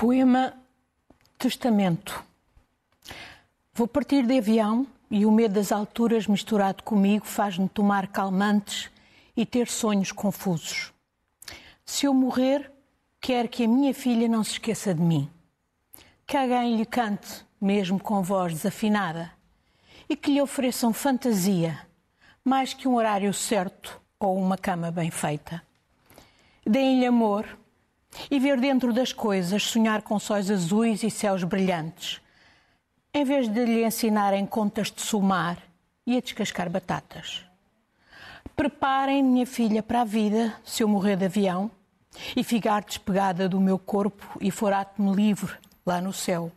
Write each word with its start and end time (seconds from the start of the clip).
Poema 0.00 0.54
Testamento. 1.36 2.24
Vou 3.74 3.88
partir 3.88 4.24
de 4.24 4.38
avião 4.38 4.86
e 5.10 5.26
o 5.26 5.32
medo 5.32 5.54
das 5.54 5.72
alturas 5.72 6.28
misturado 6.28 6.84
comigo 6.84 7.26
faz-me 7.26 7.68
tomar 7.68 8.06
calmantes 8.06 8.92
e 9.36 9.44
ter 9.44 9.66
sonhos 9.66 10.12
confusos. 10.12 10.92
Se 11.84 12.06
eu 12.06 12.14
morrer, 12.14 12.70
quero 13.20 13.48
que 13.48 13.64
a 13.64 13.68
minha 13.68 13.92
filha 13.92 14.28
não 14.28 14.44
se 14.44 14.52
esqueça 14.52 14.94
de 14.94 15.02
mim. 15.02 15.28
Que 16.24 16.36
alguém 16.36 16.76
lhe 16.76 16.86
cante, 16.86 17.44
mesmo 17.60 17.98
com 17.98 18.22
voz 18.22 18.52
desafinada, 18.52 19.32
e 20.08 20.14
que 20.14 20.30
lhe 20.30 20.40
ofereçam 20.40 20.92
fantasia, 20.92 21.76
mais 22.44 22.72
que 22.72 22.86
um 22.86 22.94
horário 22.94 23.34
certo 23.34 24.00
ou 24.20 24.38
uma 24.38 24.56
cama 24.56 24.92
bem 24.92 25.10
feita. 25.10 25.60
Deem-lhe 26.64 27.04
amor 27.04 27.57
e 28.30 28.38
ver 28.38 28.60
dentro 28.60 28.92
das 28.92 29.12
coisas 29.12 29.62
sonhar 29.62 30.02
com 30.02 30.18
sóis 30.18 30.50
azuis 30.50 31.02
e 31.02 31.10
céus 31.10 31.44
brilhantes, 31.44 32.20
em 33.12 33.24
vez 33.24 33.48
de 33.48 33.64
lhe 33.64 33.84
ensinarem 33.84 34.46
contas 34.46 34.90
de 34.90 35.02
somar 35.02 35.58
e 36.06 36.16
a 36.16 36.20
descascar 36.20 36.70
batatas. 36.70 37.44
Preparem 38.56 39.22
minha 39.22 39.46
filha 39.46 39.82
para 39.82 40.00
a 40.00 40.04
vida 40.04 40.54
se 40.64 40.82
eu 40.82 40.88
morrer 40.88 41.16
de 41.16 41.26
avião 41.26 41.70
e 42.34 42.42
ficar 42.42 42.82
despegada 42.82 43.48
do 43.48 43.60
meu 43.60 43.78
corpo 43.78 44.38
e 44.40 44.50
for 44.50 44.72
átomo 44.72 45.14
livre 45.14 45.54
lá 45.86 46.00
no 46.00 46.12
céu. 46.12 46.50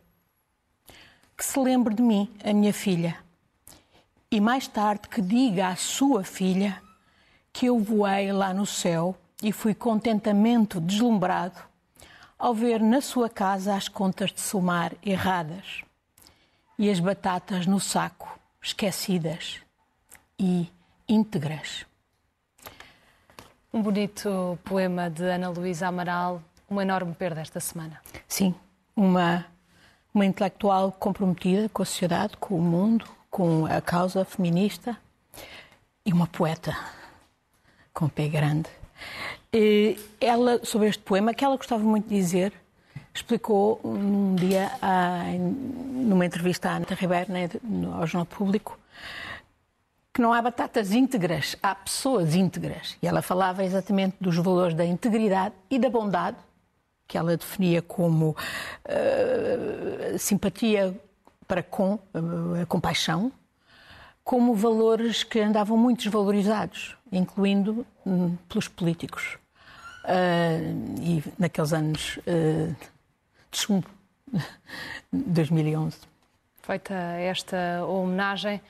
Que 1.37 1.45
se 1.45 1.59
lembre 1.59 1.93
de 1.93 2.01
mim, 2.01 2.31
a 2.43 2.53
minha 2.53 2.73
filha, 2.73 3.17
e 4.29 4.39
mais 4.39 4.67
tarde 4.67 5.09
que 5.09 5.21
diga 5.21 5.67
à 5.67 5.75
sua 5.75 6.23
filha 6.23 6.81
que 7.51 7.65
eu 7.65 7.79
voei 7.79 8.31
lá 8.31 8.53
no 8.53 8.65
céu 8.65 9.15
e 9.41 9.51
fui 9.51 9.73
contentamento 9.73 10.79
deslumbrado 10.79 11.59
ao 12.37 12.53
ver 12.53 12.81
na 12.81 13.01
sua 13.01 13.29
casa 13.29 13.75
as 13.75 13.87
contas 13.87 14.31
de 14.31 14.41
somar 14.41 14.93
erradas 15.03 15.83
e 16.77 16.89
as 16.89 16.99
batatas 16.99 17.65
no 17.65 17.79
saco 17.79 18.39
esquecidas 18.61 19.59
e 20.39 20.67
íntegras. 21.07 21.85
Um 23.73 23.81
bonito 23.81 24.57
poema 24.63 25.09
de 25.09 25.23
Ana 25.23 25.49
Luísa 25.49 25.87
Amaral, 25.87 26.41
uma 26.69 26.81
enorme 26.81 27.13
perda 27.13 27.41
esta 27.41 27.59
semana. 27.59 28.01
Sim, 28.27 28.53
uma, 28.95 29.45
uma 30.13 30.25
intelectual 30.25 30.91
comprometida 30.91 31.69
com 31.69 31.81
a 31.81 31.85
sociedade, 31.85 32.35
com 32.37 32.55
o 32.55 32.61
mundo, 32.61 33.05
com 33.29 33.65
a 33.65 33.79
causa 33.79 34.25
feminista 34.25 34.97
e 36.05 36.11
uma 36.11 36.27
poeta 36.27 36.75
com 37.93 38.09
pé 38.09 38.27
grande. 38.27 38.80
E 39.53 39.97
ela, 40.19 40.63
sobre 40.63 40.87
este 40.87 41.03
poema, 41.03 41.33
que 41.33 41.43
ela 41.43 41.57
gostava 41.57 41.83
muito 41.83 42.07
de 42.07 42.15
dizer, 42.15 42.53
explicou 43.13 43.79
um 43.83 44.35
dia, 44.35 44.71
numa 45.61 46.25
entrevista 46.25 46.69
à 46.69 46.75
Ana 46.77 46.85
Ribeiro, 46.89 47.31
né, 47.31 47.49
ao 47.93 48.07
Jornal 48.07 48.25
Público, 48.25 48.79
que 50.13 50.21
não 50.21 50.33
há 50.33 50.41
batatas 50.41 50.91
íntegras, 50.91 51.55
há 51.61 51.73
pessoas 51.73 52.35
íntegras. 52.35 52.97
E 53.01 53.07
ela 53.07 53.21
falava 53.21 53.63
exatamente 53.63 54.17
dos 54.19 54.35
valores 54.37 54.75
da 54.75 54.85
integridade 54.85 55.55
e 55.69 55.79
da 55.79 55.89
bondade, 55.89 56.37
que 57.07 57.17
ela 57.17 57.35
definia 57.35 57.81
como 57.81 58.29
uh, 58.85 60.17
simpatia 60.17 60.97
para 61.47 61.63
com 61.63 61.95
uh, 61.95 62.65
compaixão, 62.67 63.31
como 64.23 64.53
valores 64.53 65.23
que 65.23 65.39
andavam 65.39 65.75
muito 65.77 66.03
desvalorizados, 66.03 66.95
incluindo 67.11 67.85
um, 68.05 68.35
pelos 68.47 68.67
políticos. 68.67 69.37
Uh, 70.03 70.99
e 70.99 71.23
naqueles 71.37 71.73
anos 71.73 72.17
uh, 72.19 72.75
de 73.51 73.57
chumbo, 73.57 73.87
2011. 75.11 75.97
Feita 76.63 76.93
esta 76.93 77.85
homenagem, 77.85 78.61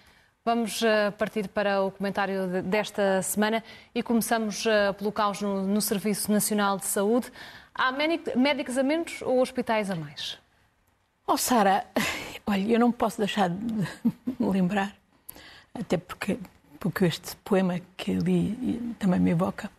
vamos 0.44 0.82
uh, 0.82 1.12
partir 1.18 1.48
para 1.48 1.82
o 1.84 1.92
comentário 1.92 2.62
desta 2.64 3.22
semana 3.22 3.64
e 3.94 4.04
começamos 4.04 4.66
pelo 4.98 5.12
caos 5.12 5.42
no, 5.42 5.64
no 5.66 5.82
Serviço 5.82 6.32
Nacional 6.32 6.78
de 6.78 6.86
Saúde. 6.86 7.32
Há 7.74 7.92
médicos 7.92 8.78
a 8.78 8.84
menos 8.84 9.22
ou 9.22 9.42
hospitais 9.42 9.90
a 9.90 9.96
mais? 9.96 10.38
Oh, 11.26 11.38
Sara, 11.38 11.86
olha, 12.46 12.74
eu 12.74 12.80
não 12.80 12.92
posso 12.92 13.18
deixar 13.18 13.50
de 13.50 13.88
me 14.38 14.50
lembrar 14.50 14.94
até 15.74 15.98
porque, 15.98 16.38
porque 16.82 17.06
este 17.06 17.36
poema 17.44 17.80
que 17.96 18.12
li 18.16 18.96
também 18.98 19.20
me 19.20 19.30
evoca, 19.32 19.70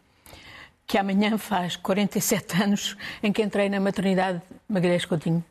que 0.87 0.97
amanhã 0.97 1.37
faz 1.37 1.75
47 1.75 2.63
anos 2.63 2.97
em 3.21 3.33
que 3.33 3.43
entrei 3.43 3.69
na 3.69 3.81
maternidade 3.81 4.41
Magalhães 4.69 5.05
Coutinho 5.05 5.45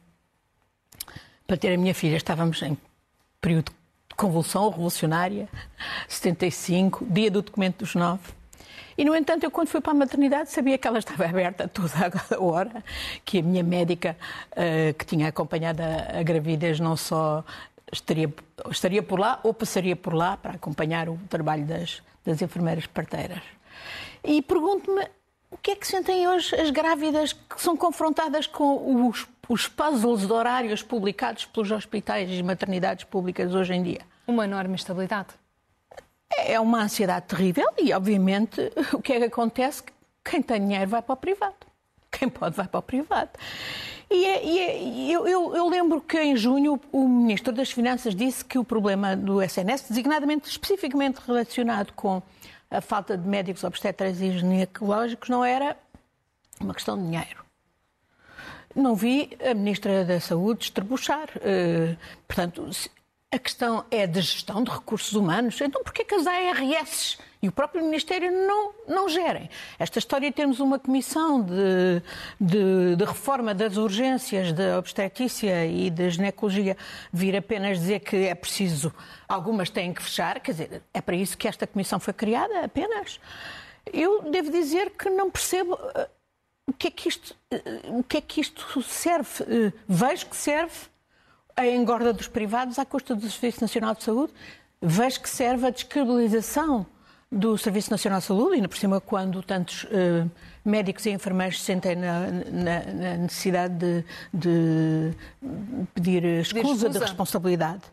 para 1.45 1.57
ter 1.57 1.73
a 1.73 1.78
minha 1.78 1.94
filha. 1.94 2.16
Estávamos 2.16 2.61
em 2.61 2.78
período 3.41 3.73
de 4.09 4.16
convulsão 4.16 4.69
revolucionária, 4.69 5.50
75, 6.07 7.06
dia 7.06 7.29
do 7.29 7.41
documento 7.41 7.79
dos 7.79 7.95
nove. 7.95 8.23
E, 8.97 9.03
no 9.03 9.13
entanto, 9.13 9.44
eu 9.44 9.51
quando 9.51 9.67
fui 9.67 9.81
para 9.81 9.91
a 9.91 9.95
maternidade 9.95 10.51
sabia 10.51 10.78
que 10.78 10.88
ela 10.88 11.00
estava 11.00 11.25
aberta 11.25 11.67
toda 11.67 11.91
a 11.95 12.40
hora, 12.41 12.84
que 13.25 13.40
a 13.40 13.44
minha 13.44 13.63
médica, 13.63 14.16
uh, 14.51 14.94
que 14.94 15.06
tinha 15.06 15.28
acompanhado 15.28 15.81
a 15.81 16.23
gravidez 16.23 16.79
não 16.79 16.95
só 16.95 17.44
estaria, 17.91 18.34
estaria 18.69 19.03
por 19.03 19.19
lá 19.19 19.40
ou 19.44 19.53
passaria 19.53 19.96
por 19.96 20.13
lá 20.13 20.38
para 20.38 20.53
acompanhar 20.53 21.09
o 21.09 21.18
trabalho 21.29 21.66
das, 21.66 22.02
das 22.25 22.41
enfermeiras 22.41 22.85
parteiras. 22.85 23.41
E 24.24 24.41
pergunto-me 24.41 25.07
o 25.50 25.57
que 25.57 25.72
é 25.72 25.75
que 25.75 25.85
sentem 25.85 26.28
hoje 26.28 26.56
as 26.56 26.69
grávidas 26.69 27.34
que 27.34 27.62
são 27.62 27.75
confrontadas 27.75 28.47
com 28.47 29.07
os, 29.07 29.28
os 29.50 29.68
puzzles 29.68 30.25
de 30.25 30.31
horários 30.31 30.81
publicados 30.81 31.46
pelos 31.46 31.72
hospitais 31.72 32.29
e 32.29 32.41
maternidades 32.41 33.03
públicas 33.03 33.53
hoje 33.53 33.74
em 33.74 33.84
dia? 33.84 34.02
Uma 34.25 34.46
enorme 34.46 34.75
instabilidade. 34.75 35.29
É 36.38 36.59
uma 36.59 36.84
ansiedade 36.84 37.28
terrível 37.28 37.68
e, 37.78 37.91
obviamente, 37.94 38.72
o 38.94 39.02
que 39.02 39.13
é 39.13 39.19
que 39.19 39.25
acontece? 39.25 39.84
Quem 40.23 40.41
tem 40.41 40.62
dinheiro 40.62 40.90
vai 40.90 41.02
para 41.02 41.13
o 41.13 41.18
privado. 41.18 41.71
Quem 42.22 42.30
pode 42.30 42.56
vai 42.56 42.68
para 42.68 42.80
o 42.80 42.84
privado. 42.84 43.32
E, 44.12 44.26
é, 44.26 44.46
e 44.46 44.59
é, 44.59 45.16
eu, 45.16 45.28
eu, 45.28 45.56
eu, 45.56 45.70
lembro 45.70 46.00
que 46.00 46.22
em 46.22 46.36
junho 46.36 46.80
o 46.92 47.08
Ministro 47.08 47.52
das 47.52 47.72
Finanças 47.72 48.14
disse 48.14 48.46
que 48.46 48.59
o 48.59 48.64
problema 48.64 49.16
do 49.16 49.42
SNS, 49.42 49.88
designadamente, 49.90 50.48
especificamente 50.48 51.18
relacionado 51.26 51.94
com 51.94 52.22
a 52.70 52.80
falta 52.80 53.18
de 53.18 53.28
médicos 53.28 53.64
obstetras 53.64 54.22
e 54.22 54.38
ginecológicos, 54.38 55.30
não 55.30 55.44
era 55.44 55.76
uma 56.59 56.76
questão 56.76 56.96
de 56.96 57.06
dinheiro. 57.06 57.44
Não 58.76 58.96
vi 58.96 59.36
a 59.44 59.56
Ministra 59.56 60.06
da 60.06 60.20
Saúde 60.20 60.66
estrebuchar. 60.66 61.28
Uh, 61.38 61.98
portanto, 62.28 62.70
a 63.31 63.40
questão 63.40 63.86
é 63.90 64.06
de 64.06 64.19
gestão 64.19 64.62
de 64.62 64.69
recursos 64.69 65.14
humanos. 65.14 65.59
Então, 65.62 65.81
porquê 65.84 66.03
que 66.03 66.14
as 66.14 66.28
ARS 66.28 67.18
e 67.42 67.47
o 67.47 67.52
próprio 67.52 67.81
Ministério 67.81 68.30
não, 68.30 68.74
não 68.86 69.08
gerem? 69.08 69.50
Esta 69.80 70.00
história 70.00 70.30
de 70.30 70.36
termos 70.36 70.59
uma 70.59 70.78
comissão 70.78 71.41
de, 71.41 72.03
de, 72.40 72.97
de 72.97 73.06
reforma 73.06 73.53
das 73.53 73.78
urgências 73.78 74.52
da 74.52 74.78
obstetrícia 74.78 75.66
e 75.66 75.90
da 75.90 76.09
ginecologia 76.09 76.75
vir 77.12 77.34
apenas 77.38 77.80
dizer 77.80 78.02
que 78.02 78.18
é 78.18 78.36
preciso, 78.36 78.94
algumas 79.30 79.70
têm 79.70 79.94
que 79.94 80.03
fechar, 80.03 80.38
quer 80.41 80.52
dizer, 80.52 80.84
é 80.94 81.00
para 81.00 81.16
isso 81.16 81.38
que 81.38 81.47
esta 81.47 81.66
comissão 81.66 82.02
foi 82.02 82.14
criada, 82.14 82.66
apenas. 82.66 83.18
Eu 83.94 84.30
devo 84.30 84.52
dizer 84.52 84.91
que 84.91 85.09
não 85.09 85.31
percebo 85.31 85.75
uh, 85.75 86.06
o 86.68 86.74
que 86.74 86.88
é 86.88 86.91
que 86.91 87.08
isto, 87.08 87.34
uh, 87.53 88.00
o 88.00 88.03
que 88.03 88.18
é 88.18 88.22
que 88.22 88.41
isto 88.41 88.84
serve. 88.84 89.44
Uh, 89.44 89.74
vejo 89.88 90.25
que 90.25 90.36
serve 90.36 90.91
a 91.56 91.67
engorda 91.67 92.13
dos 92.13 92.28
privados 92.28 92.79
à 92.79 92.85
custa 92.85 93.16
do 93.16 93.29
Serviço 93.29 93.61
Nacional 93.61 93.96
de 93.96 94.03
Saúde. 94.03 94.34
Vejo 94.81 95.22
que 95.22 95.29
serve 95.29 95.67
a 95.67 95.70
descredibilização 95.70 96.85
do 97.31 97.58
Serviço 97.58 97.91
Nacional 97.91 98.20
de 98.20 98.26
Saúde, 98.26 98.55
ainda 98.55 98.67
por 98.67 98.78
cima 98.78 98.99
quando 98.99 99.41
tantos 99.41 99.85
uh, 99.85 100.29
médicos 100.66 101.05
e 101.05 101.11
enfermeiros 101.11 101.61
sentem 101.61 101.96
na, 101.96 102.28
na, 102.29 102.85
na 102.93 103.17
necessidade 103.17 103.73
de, 103.78 104.03
de, 104.34 105.14
pedir 105.93 106.26
escusa 106.41 106.90
de 106.90 106.97
responsabilidade. 106.97 107.84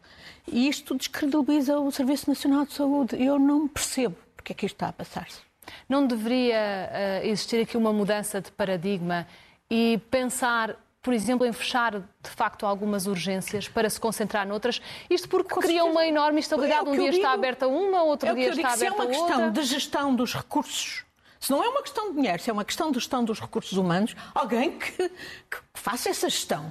E 0.46 0.68
isto 0.68 0.96
descredibiliza 0.96 1.78
o 1.78 1.90
Serviço 1.92 2.28
Nacional 2.28 2.66
de 2.66 2.72
Saúde. 2.72 3.22
Eu 3.22 3.38
não 3.38 3.68
percebo 3.68 4.16
porque 4.34 4.52
é 4.52 4.54
que 4.54 4.66
isto 4.66 4.74
está 4.74 4.88
a 4.88 4.92
passar-se. 4.92 5.40
Não 5.88 6.06
deveria 6.06 6.56
uh, 6.90 7.26
existir 7.26 7.60
aqui 7.60 7.76
uma 7.76 7.92
mudança 7.92 8.40
de 8.40 8.50
paradigma 8.50 9.26
e 9.70 10.00
pensar 10.10 10.74
por 11.02 11.14
exemplo, 11.14 11.46
em 11.46 11.52
fechar 11.52 12.00
de 12.00 12.30
facto 12.30 12.66
algumas 12.66 13.06
urgências 13.06 13.68
para 13.68 13.88
se 13.88 14.00
concentrar 14.00 14.46
noutras. 14.46 14.80
Isto 15.08 15.28
porque 15.28 15.54
Com 15.54 15.60
cria 15.60 15.84
uma 15.84 16.06
enorme 16.06 16.40
estabilidade. 16.40 16.86
É 16.86 16.90
um 16.90 16.92
dia 16.92 17.10
digo, 17.10 17.16
está 17.16 17.32
aberta 17.32 17.68
uma, 17.68 18.02
outro 18.02 18.28
é 18.28 18.34
dia 18.34 18.50
está 18.50 18.72
aberta 18.72 19.02
outra. 19.02 19.14
Se 19.14 19.20
é 19.20 19.24
uma 19.24 19.28
questão 19.28 19.52
de 19.52 19.62
gestão 19.62 20.14
dos 20.14 20.34
recursos, 20.34 21.04
se 21.38 21.50
não 21.50 21.62
é 21.62 21.68
uma 21.68 21.82
questão 21.82 22.08
de 22.10 22.16
dinheiro, 22.16 22.42
se 22.42 22.50
é 22.50 22.52
uma 22.52 22.64
questão 22.64 22.90
de 22.90 22.98
gestão 22.98 23.24
dos 23.24 23.40
recursos 23.40 23.78
humanos, 23.78 24.16
alguém 24.34 24.78
que, 24.78 25.08
que 25.08 25.58
faça 25.74 26.10
essa 26.10 26.28
gestão, 26.28 26.70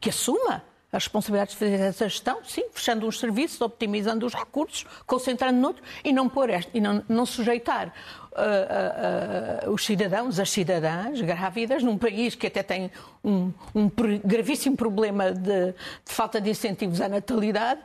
que 0.00 0.08
assuma 0.08 0.64
as 0.90 1.04
responsabilidades 1.04 1.54
de 1.54 1.58
fazer 1.58 1.80
essa 1.80 2.08
gestão, 2.08 2.38
sim, 2.44 2.64
fechando 2.72 3.06
uns 3.06 3.18
serviços, 3.18 3.60
optimizando 3.60 4.24
os 4.24 4.34
recursos, 4.34 4.86
concentrando 5.06 5.60
noutros 5.60 5.86
e 6.02 6.12
não 6.12 6.28
pôr 6.28 6.48
este, 6.48 6.70
e 6.74 6.80
não, 6.80 7.04
não 7.06 7.26
sujeitar 7.26 7.88
uh, 7.88 9.66
uh, 9.66 9.68
uh, 9.68 9.72
os 9.72 9.84
cidadãos, 9.84 10.40
as 10.40 10.50
cidadãs 10.50 11.20
grávidas, 11.20 11.82
num 11.82 11.98
país 11.98 12.34
que 12.34 12.46
até 12.46 12.62
tem 12.62 12.90
um, 13.22 13.52
um 13.74 13.90
gravíssimo 14.24 14.76
problema 14.76 15.30
de, 15.30 15.72
de, 15.72 15.74
falta 16.06 16.40
de 16.40 16.48
incentivos 16.50 17.02
à 17.02 17.08
natalidade, 17.08 17.80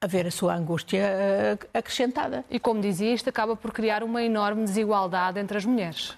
a 0.00 0.06
ver 0.06 0.26
a 0.26 0.30
sua 0.32 0.54
angústia 0.54 1.58
acrescentada. 1.72 2.44
E 2.50 2.58
como 2.58 2.80
dizia, 2.80 3.14
isto 3.14 3.30
acaba 3.30 3.54
por 3.54 3.72
criar 3.72 4.02
uma 4.02 4.22
enorme 4.22 4.64
desigualdade 4.64 5.38
entre 5.38 5.58
as 5.58 5.64
mulheres. 5.64 6.16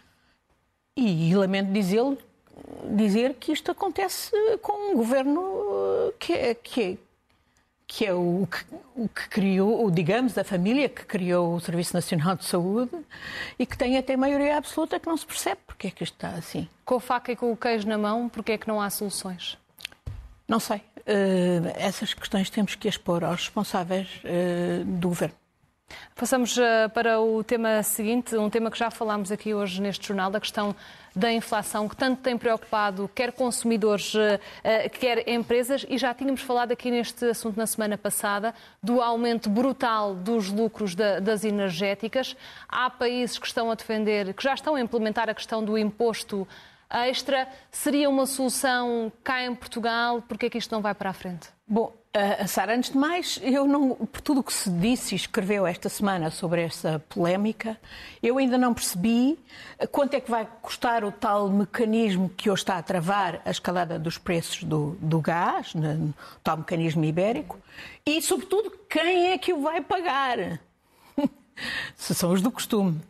E, 0.97 1.31
e 1.31 1.37
lamento 1.37 1.71
dizê-lo, 1.71 2.19
dizer 2.97 3.35
que 3.35 3.53
isto 3.53 3.71
acontece 3.71 4.31
com 4.63 4.93
um 4.93 4.97
governo 4.97 5.43
eh, 6.09 6.13
que 6.19 6.33
é, 6.33 6.55
que 6.55 6.83
é, 6.83 6.97
que 7.87 8.07
é 8.07 8.13
o, 8.13 8.47
que, 8.51 8.65
o 8.95 9.09
que 9.09 9.29
criou, 9.29 9.91
digamos, 9.91 10.37
a 10.37 10.45
família 10.45 10.89
que 10.89 11.05
criou 11.05 11.55
o 11.55 11.61
Serviço 11.61 11.95
Nacional 11.95 12.37
de 12.37 12.45
Saúde 12.45 12.93
e 13.59 13.65
que 13.65 13.77
tem 13.77 13.97
até 13.97 14.17
maioria 14.17 14.59
absoluta 14.59 15.01
que 15.01 15.07
não 15.07 15.17
se 15.17 15.27
percebe 15.27 15.61
porque 15.67 15.87
é 15.87 15.91
que 15.91 16.05
isto 16.05 16.15
está 16.15 16.31
assim. 16.31 16.69
Com 16.85 16.97
a 16.97 17.01
faca 17.01 17.33
e 17.33 17.37
com 17.37 17.51
o 17.51 17.57
queijo 17.57 17.89
na 17.89 17.97
mão, 17.97 18.29
porque 18.29 18.53
é 18.53 18.59
que 18.59 18.69
não 18.69 18.81
há 18.81 18.91
soluções? 18.91 19.57
Não 20.47 20.61
sei. 20.61 20.79
Uh, 20.99 21.73
essas 21.77 22.13
questões 22.13 22.51
temos 22.51 22.75
que 22.75 22.89
expor 22.89 23.25
aos 23.25 23.41
responsáveis 23.41 24.09
uh, 24.25 24.85
do 24.85 25.09
governo. 25.09 25.37
Passamos 26.15 26.57
uh, 26.57 26.91
para 26.93 27.21
o 27.21 27.45
tema 27.45 27.83
seguinte, 27.83 28.37
um 28.37 28.51
tema 28.51 28.71
que 28.71 28.79
já 28.79 28.91
falámos 28.91 29.31
aqui 29.31 29.55
hoje 29.55 29.81
neste 29.81 30.09
jornal, 30.09 30.31
da 30.31 30.41
questão 30.41 30.75
da 31.15 31.33
inflação 31.33 31.89
que 31.89 31.97
tanto 31.97 32.23
tem 32.23 32.37
preocupado 32.37 33.11
quer 33.15 33.33
consumidores, 33.33 34.15
uh, 34.15 34.39
quer 34.99 35.29
empresas, 35.29 35.87
e 35.89 35.97
já 35.97 36.13
tínhamos 36.13 36.41
falado 36.41 36.73
aqui 36.73 36.91
neste 36.91 37.25
assunto 37.25 37.57
na 37.57 37.67
semana 37.67 37.97
passada 37.97 38.55
do 38.83 39.01
aumento 39.01 39.49
brutal 39.49 40.15
dos 40.15 40.51
lucros 40.51 40.95
da, 40.95 41.21
das 41.21 41.45
energéticas. 41.45 42.37
Há 42.69 42.91
países 42.91 43.39
que 43.39 43.47
estão 43.47 43.71
a 43.71 43.75
defender, 43.75 44.35
que 44.35 44.43
já 44.43 44.55
estão 44.55 44.75
a 44.75 44.81
implementar 44.81 45.29
a 45.31 45.35
questão 45.35 45.65
do 45.65 45.79
imposto 45.79 46.47
extra. 46.91 47.49
Seria 47.71 48.09
uma 48.09 48.27
solução 48.27 49.13
cá 49.23 49.45
em 49.45 49.55
Portugal? 49.55 50.23
Porquê 50.23 50.47
é 50.47 50.51
que 50.51 50.59
isto 50.59 50.73
não 50.73 50.81
vai 50.81 50.95
para 50.95 51.11
a 51.11 51.13
frente? 51.13 51.49
Bom, 51.67 51.93
Uh, 52.09 52.49
Sara, 52.49 52.75
antes 52.75 52.91
de 52.91 52.97
mais, 52.97 53.39
eu 53.43 53.67
não, 53.67 53.95
por 53.95 54.23
tudo 54.23 54.41
o 54.41 54.43
que 54.43 54.53
se 54.53 54.71
disse 54.71 55.15
e 55.15 55.17
escreveu 55.17 55.67
esta 55.67 55.91
semana 55.91 56.31
sobre 56.31 56.63
essa 56.63 56.99
polémica, 57.07 57.79
eu 58.23 58.39
ainda 58.39 58.57
não 58.57 58.73
percebi 58.73 59.39
quanto 59.93 60.15
é 60.15 60.21
que 60.21 60.31
vai 60.31 60.49
custar 60.63 61.05
o 61.05 61.13
tal 61.13 61.51
mecanismo 61.51 62.31
que 62.31 62.49
hoje 62.49 62.63
está 62.63 62.79
a 62.79 62.83
travar 62.83 63.43
a 63.45 63.51
escalada 63.51 63.99
dos 63.99 64.17
preços 64.17 64.65
do, 64.65 64.97
do 65.01 65.21
gás, 65.21 65.75
no, 65.75 66.15
tal 66.43 66.57
mecanismo 66.57 67.05
ibérico, 67.05 67.61
e, 68.07 68.23
sobretudo, 68.23 68.73
quem 68.89 69.33
é 69.33 69.39
que 69.39 69.53
o 69.53 69.61
vai 69.61 69.83
pagar? 69.83 70.59
Se 71.97 72.15
são 72.15 72.33
os 72.33 72.41
do 72.43 72.51
costume. 72.51 73.01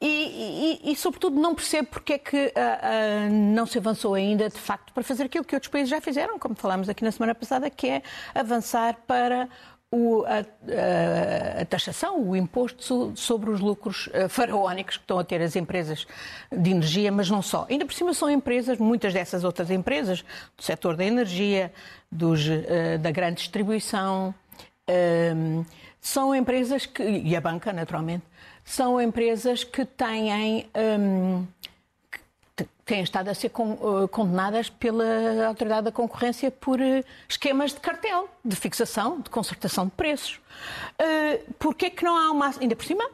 E, 0.00 0.80
e, 0.84 0.92
e, 0.92 0.96
sobretudo, 0.96 1.40
não 1.40 1.54
percebo 1.54 1.88
porque 1.88 2.14
é 2.14 2.18
que 2.18 2.36
uh, 2.36 2.48
uh, 2.48 3.32
não 3.32 3.66
se 3.66 3.78
avançou 3.78 4.14
ainda, 4.14 4.48
de 4.48 4.58
facto, 4.58 4.92
para 4.92 5.02
fazer 5.02 5.24
aquilo 5.24 5.44
que 5.44 5.54
outros 5.54 5.70
países 5.70 5.88
já 5.88 6.00
fizeram, 6.00 6.38
como 6.38 6.54
falámos 6.54 6.88
aqui 6.88 7.04
na 7.04 7.12
semana 7.12 7.34
passada, 7.34 7.70
que 7.70 7.88
é 7.88 8.02
avançar 8.34 8.98
para 9.06 9.48
o, 9.90 10.24
a, 10.24 10.40
a, 11.60 11.64
taxação, 11.66 12.20
o 12.20 12.34
imposto 12.34 13.12
sobre 13.14 13.50
os 13.50 13.60
lucros 13.60 14.08
uh, 14.08 14.28
faraónicos 14.28 14.96
que 14.96 15.04
estão 15.04 15.18
a 15.18 15.24
ter 15.24 15.40
as 15.40 15.54
empresas 15.54 16.06
de 16.50 16.70
energia, 16.70 17.12
mas 17.12 17.30
não 17.30 17.40
só. 17.40 17.66
Ainda 17.70 17.86
por 17.86 17.94
cima 17.94 18.12
são 18.12 18.28
empresas, 18.28 18.78
muitas 18.78 19.14
dessas 19.14 19.44
outras 19.44 19.70
empresas, 19.70 20.24
do 20.56 20.62
setor 20.62 20.96
da 20.96 21.04
energia, 21.04 21.72
dos, 22.10 22.44
da 23.00 23.10
grande 23.10 23.36
distribuição, 23.36 24.34
são 26.04 26.34
empresas 26.34 26.84
que, 26.84 27.02
e 27.02 27.34
a 27.34 27.40
banca, 27.40 27.72
naturalmente, 27.72 28.26
são 28.62 29.00
empresas 29.00 29.64
que 29.64 29.86
têm, 29.86 30.68
um, 31.00 31.46
que 32.54 32.68
têm 32.84 33.02
estado 33.02 33.28
a 33.28 33.34
ser 33.34 33.50
uh, 33.56 34.06
condenadas 34.08 34.68
pela 34.68 35.46
Autoridade 35.46 35.86
da 35.86 35.92
Concorrência 35.92 36.50
por 36.50 36.78
uh, 36.78 37.02
esquemas 37.26 37.72
de 37.72 37.80
cartel, 37.80 38.28
de 38.44 38.54
fixação, 38.54 39.18
de 39.18 39.30
concertação 39.30 39.86
de 39.86 39.92
preços. 39.92 40.38
Uh, 41.00 41.54
Porquê 41.58 41.88
que 41.88 42.04
não 42.04 42.14
há 42.14 42.30
uma. 42.30 42.52
Ainda 42.60 42.76
por 42.76 42.84
cima, 42.84 43.08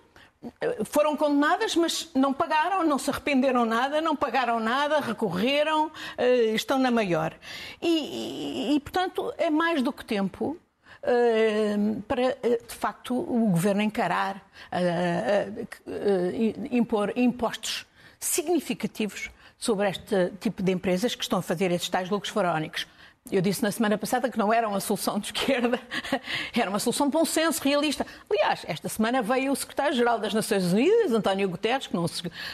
foram 0.87 1.17
condenadas, 1.17 1.77
mas 1.77 2.11
não 2.13 2.33
pagaram, 2.33 2.83
não 2.83 2.99
se 2.99 3.09
arrependeram 3.09 3.65
nada, 3.65 4.01
não 4.01 4.17
pagaram 4.17 4.59
nada, 4.59 4.99
recorreram, 4.99 5.93
estão 6.55 6.77
na 6.77 6.91
maior. 6.91 7.35
E, 7.81 7.89
e, 7.89 8.75
e, 8.75 8.81
portanto, 8.81 9.33
é 9.39 9.49
mais 9.49 9.81
do 9.81 9.93
que 9.93 10.05
tempo 10.05 10.59
para, 12.07 12.23
eh, 12.43 12.61
de 12.67 12.75
facto, 12.75 13.15
o 13.15 13.49
governo 13.51 13.83
encarar, 13.83 14.45
impor 16.71 17.13
impostos 17.17 17.87
significativos 18.19 19.31
sobre 19.59 19.89
este 19.89 20.33
tipo 20.41 20.63
de 20.63 20.73
empresas 20.73 21.15
que 21.15 21.23
estão 21.23 21.39
a 21.39 21.43
fazer 21.43 21.71
esses 21.71 21.89
tais 21.89 22.09
lucros 22.11 22.33
faraónicos. 22.33 22.87
Eu 23.31 23.43
disse 23.43 23.63
na 23.63 23.71
semana 23.71 23.99
passada 23.99 24.31
que 24.31 24.39
não 24.39 24.53
era 24.53 24.67
uma 24.67 24.81
solução 24.81 25.19
de 25.19 25.27
esquerda, 25.27 25.79
era 26.57 26.71
uma 26.71 26.79
solução 26.79 27.07
de 27.07 27.13
bom 27.13 27.25
senso, 27.25 27.63
realista. 27.63 28.07
Aliás, 28.29 28.65
esta 28.67 28.89
semana 28.89 29.21
veio 29.23 29.53
o 29.53 29.57
secretário-geral 29.57 30.19
das 30.19 30.33
Nações 30.33 30.73
Unidas, 30.73 31.13
António 31.13 31.49
Guterres, 31.49 31.87
que 31.87 31.95
não 31.95 32.07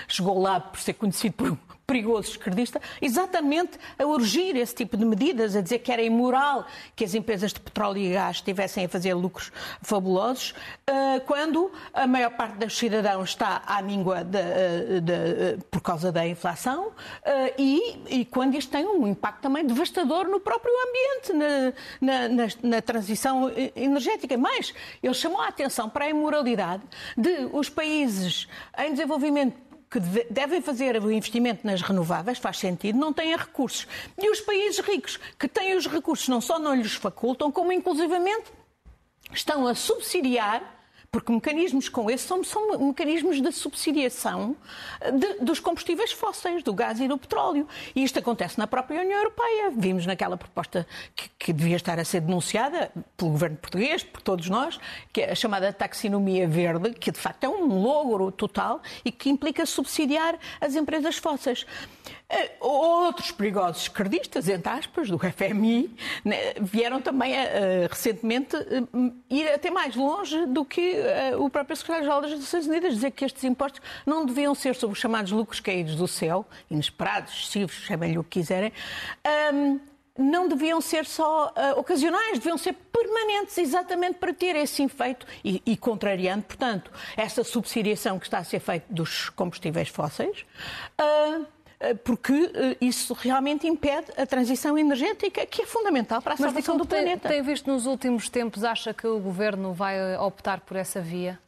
chegou 0.09 0.41
lá 0.41 0.59
por 0.61 0.81
ser 0.81 0.95
conhecido 0.95 1.35
por 1.35 1.76
perigoso 1.87 2.31
esquerdista, 2.31 2.81
exatamente 3.01 3.79
a 3.99 4.05
urgir 4.05 4.57
esse 4.57 4.75
tipo 4.75 4.97
de 4.97 5.05
medidas, 5.05 5.55
a 5.55 5.61
dizer 5.61 5.79
que 5.79 5.93
era 5.93 6.03
imoral 6.03 6.67
que 6.97 7.05
as 7.05 7.15
empresas 7.15 7.53
de 7.53 7.61
petróleo 7.61 7.99
e 7.99 8.13
gás 8.13 8.37
estivessem 8.37 8.87
a 8.87 8.89
fazer 8.89 9.15
lucros 9.15 9.53
fabulosos, 9.81 10.55
eh, 10.87 11.21
quando 11.21 11.71
a 11.95 12.07
maior 12.07 12.31
parte 12.31 12.57
dos 12.57 12.77
cidadãos 12.77 13.31
está 13.31 13.63
à 13.67 13.81
míngua 13.81 14.25
de, 14.25 14.39
eh, 14.39 15.01
de, 15.01 15.13
eh, 15.13 15.59
por 15.71 15.81
causa 15.81 16.11
da 16.11 16.27
inflação 16.27 16.93
e, 17.59 17.99
e, 18.09 18.25
quando 18.25 18.57
isto 18.57 18.71
tem 18.71 18.87
um 18.87 19.07
impacto 19.07 19.43
também 19.43 19.65
devastador 19.65 20.27
no 20.29 20.41
próprio 20.41 20.73
ambiente, 20.89 21.33
na, 22.01 22.29
na, 22.29 22.49
na 22.63 22.83
transição 22.83 23.51
energética. 23.75 24.37
Mas 24.37 24.75
ele 25.03 25.15
chamou 25.15 25.41
a 25.41 25.49
atenção 25.49 25.89
para 25.89 26.07
a 26.07 26.09
imoralidade 26.09 26.83
de 27.17 27.49
os 27.53 27.69
países 27.69 28.49
em 28.79 28.93
desenvolvimento 28.93 29.66
que 29.91 30.01
devem 30.31 30.61
fazer 30.61 31.01
o 31.01 31.11
investimento 31.11 31.67
nas 31.67 31.81
renováveis, 31.81 32.39
faz 32.39 32.59
sentido, 32.59 32.99
não 32.99 33.13
têm 33.13 33.37
recursos. 33.37 33.87
E 34.19 34.31
os 34.31 34.41
países 34.41 34.81
ricos, 34.81 35.19
que 35.39 35.49
têm 35.49 35.77
os 35.77 35.87
recursos, 35.87 36.29
não 36.29 36.41
só 36.41 36.59
não 36.59 36.75
lhes 36.75 36.95
facultam, 36.95 37.51
como 37.53 37.73
inclusivamente 37.73 38.53
estão 39.33 39.67
a 39.67 39.75
subsidiar 39.75 40.76
porque 41.17 41.33
mecanismos 41.33 41.89
como 41.89 42.11
esse 42.11 42.27
são, 42.27 42.45
são 42.45 42.79
mecanismos 42.79 43.41
de 43.41 43.51
subsidiação 43.51 44.55
de, 45.15 45.43
dos 45.43 45.59
combustíveis 45.59 46.13
fósseis, 46.13 46.63
do 46.63 46.75
gás 46.75 47.01
e 47.01 47.09
do 47.09 47.17
petróleo. 47.17 47.67
E 47.95 48.05
isto 48.05 48.19
acontece 48.19 48.59
na 48.59 48.67
própria 48.67 49.01
União 49.01 49.17
Europeia. 49.17 49.71
Vimos 49.75 50.05
naquela 50.05 50.37
proposta 50.37 50.87
que, 51.15 51.31
que 51.39 51.53
devia 51.55 51.77
estar 51.77 51.99
a 51.99 52.05
ser 52.05 52.21
denunciada 52.21 52.93
pelo 53.17 53.31
governo 53.31 53.57
português, 53.57 54.05
por 54.05 54.21
todos 54.21 54.51
nós, 54.51 54.79
que 55.11 55.23
é 55.23 55.33
a 55.33 55.35
chamada 55.35 55.73
taxonomia 55.73 56.47
verde, 56.47 56.93
que 56.93 57.11
de 57.11 57.19
facto 57.19 57.45
é 57.45 57.49
um 57.49 57.65
logro 57.81 58.31
total 58.31 58.83
e 59.03 59.11
que 59.11 59.31
implica 59.31 59.65
subsidiar 59.65 60.39
as 60.61 60.75
empresas 60.75 61.17
fósseis. 61.17 61.65
Eh, 62.29 62.57
outros 62.61 63.31
perigosos 63.31 63.83
esquerdistas, 63.83 64.49
entre 64.49 64.69
aspas, 64.73 65.09
do 65.09 65.19
FMI, 65.19 65.95
né, 66.25 66.55
vieram 66.61 67.01
também 67.01 67.35
uh, 67.35 67.89
recentemente 67.89 68.57
uh, 68.57 69.15
ir 69.31 69.49
até 69.49 69.71
mais 69.71 69.95
longe 69.95 70.45
do 70.47 70.65
que 70.65 70.97
o 71.39 71.49
próprio 71.49 71.77
secretário-geral 71.77 72.23
das 72.23 72.33
Nações 72.33 72.67
Unidas, 72.67 72.95
dizer 72.95 73.13
que 73.13 73.25
estes 73.25 73.45
impostos 73.45 73.81
não 74.05 74.27
deviam 74.27 74.55
ser 74.55 74.75
sobre 74.75 74.95
os 74.95 74.99
chamados 74.99 75.31
lucros 75.31 75.61
caídos 75.61 75.95
do 75.95 76.09
céu, 76.09 76.45
inesperados, 76.71 77.33
excessivos, 77.33 77.75
chamem-lhe 77.75 78.19
o 78.19 78.25
que 78.25 78.41
quiserem. 78.41 78.73
Um, 79.53 79.79
não 80.19 80.49
deviam 80.49 80.81
ser 80.81 81.05
só 81.05 81.49
uh, 81.49 81.79
ocasionais, 81.79 82.39
deviam 82.39 82.57
ser 82.57 82.73
permanentes, 82.73 83.59
exatamente 83.59 84.15
para 84.15 84.33
ter 84.33 84.57
esse 84.57 84.83
efeito 84.83 85.27
e, 85.45 85.63
e, 85.65 85.77
contrariando, 85.77 86.45
portanto, 86.45 86.91
essa 87.17 87.45
subsidiação 87.45 88.19
que 88.19 88.27
está 88.27 88.39
a 88.39 88.45
ser 88.45 88.61
feita 88.61 88.87
dos 88.89 89.29
combustíveis 89.31 89.89
fósseis. 89.89 90.41
Uh, 90.99 91.03
eh, 91.03 91.41
porque 92.05 92.33
eh, 92.33 92.77
isso 92.81 93.13
realmente 93.15 93.67
impede 93.67 94.07
a 94.17 94.27
transição 94.27 94.79
energética, 94.79 95.45
que 95.47 95.63
é 95.63 95.67
fundamental 95.67 96.23
para 96.23 96.35
a 96.35 96.37
salvação 96.37 96.77
do 96.77 96.87
tem, 96.87 97.03
planeta. 97.03 97.29
Tem 97.29 97.43
visto 97.43 97.71
nos 97.71 97.87
últimos 97.87 98.29
tempos, 98.29 98.65
acha 98.65 98.95
que 98.95 99.07
o 99.07 99.19
governo 99.19 99.73
vai 99.73 99.99
eh, 99.99 100.19
optar 100.19 100.61
por 100.61 100.77
essa 100.77 101.01
via? 101.01 101.39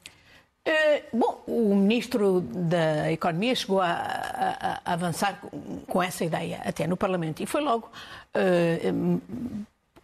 bom, 1.15 1.43
o 1.47 1.75
Ministro 1.75 2.43
da 2.43 3.11
Economia 3.11 3.55
chegou 3.55 3.81
a, 3.81 3.87
a, 3.91 4.81
a, 4.85 4.93
avançar 4.93 5.41
com 5.87 6.03
essa 6.03 6.27
ideia 6.27 6.61
até 6.63 6.87
no 6.87 6.95
Parlamento 6.95 7.43
e 7.43 7.47
foi 7.47 7.63
logo 7.63 7.91
uh, 8.37 9.21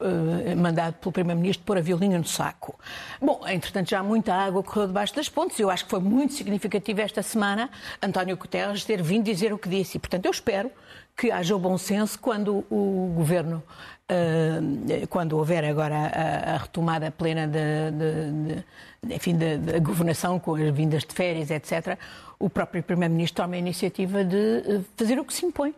uh, 0.01 0.57
mandado 0.57 0.95
pelo 0.95 1.13
Primeiro-Ministro 1.13 1.65
pôr 1.65 1.79
a 1.79 1.81
violinha 1.81 2.19
no 2.19 2.25
saco. 2.25 2.79
Bom, 3.21 3.41
entretanto, 3.47 3.91
já 3.91 4.03
muita 4.03 4.35
água 4.35 4.63
correu 4.63 4.87
debaixo 4.87 5.15
das 5.15 5.29
pontes. 5.29 5.59
Eu 5.59 5.71
acho 5.71 5.85
que 5.85 5.91
foi 5.91 6.01
muito 6.01 6.35
significativo 6.35 7.01
esta 7.01 7.23
semana 7.23 7.71
António 8.03 8.37
Guterres 8.37 8.85
ter 8.85 9.03
vindo 9.03 9.25
dizer 9.25 9.53
o 9.53 9.59
que 9.59 9.69
disse. 9.69 9.97
E, 9.97 10.01
portanto, 10.01 10.27
eu 10.27 10.31
espero 10.31 10.71
que 11.17 11.31
haja 11.31 11.55
o 11.55 11.59
bom 11.59 11.79
senso 11.79 12.19
quando 12.19 12.65
o 12.71 13.13
Governo 13.17 13.63
Uh, 14.05 15.07
quando 15.09 15.39
houver 15.39 15.65
agora 15.65 15.97
a, 15.97 16.57
a 16.57 16.59
retomada 16.59 17.11
plena 17.11 17.49
de 17.49 18.63
enfim, 19.11 19.37
da 19.37 19.79
governação 19.79 20.39
com 20.39 20.55
as 20.55 20.71
vindas 20.75 21.05
de 21.05 21.15
férias, 21.15 21.51
etc., 21.51 21.99
o 22.39 22.51
próprio 22.51 22.83
Primeiro-Ministro 22.83 23.43
toma 23.43 23.55
a 23.55 23.59
iniciativa 23.59 24.25
de 24.25 24.83
fazer 24.97 25.19
o 25.19 25.25
que 25.25 25.33
se 25.33 25.47
impõe. 25.47 25.75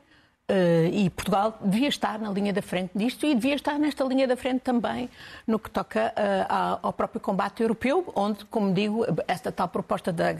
Uh, 0.48 0.86
e 0.92 1.10
Portugal 1.10 1.58
devia 1.60 1.88
estar 1.88 2.20
na 2.20 2.30
linha 2.30 2.52
da 2.52 2.62
frente 2.62 2.92
disto 2.94 3.26
e 3.26 3.34
devia 3.34 3.56
estar 3.56 3.80
nesta 3.80 4.04
linha 4.04 4.28
da 4.28 4.36
frente 4.36 4.60
também 4.60 5.10
no 5.44 5.58
que 5.58 5.68
toca 5.68 6.14
uh, 6.16 6.78
ao 6.82 6.92
próprio 6.92 7.20
combate 7.20 7.62
europeu, 7.62 8.12
onde, 8.14 8.44
como 8.44 8.72
digo, 8.72 9.04
esta 9.26 9.50
tal 9.50 9.66
proposta 9.66 10.12
da 10.12 10.36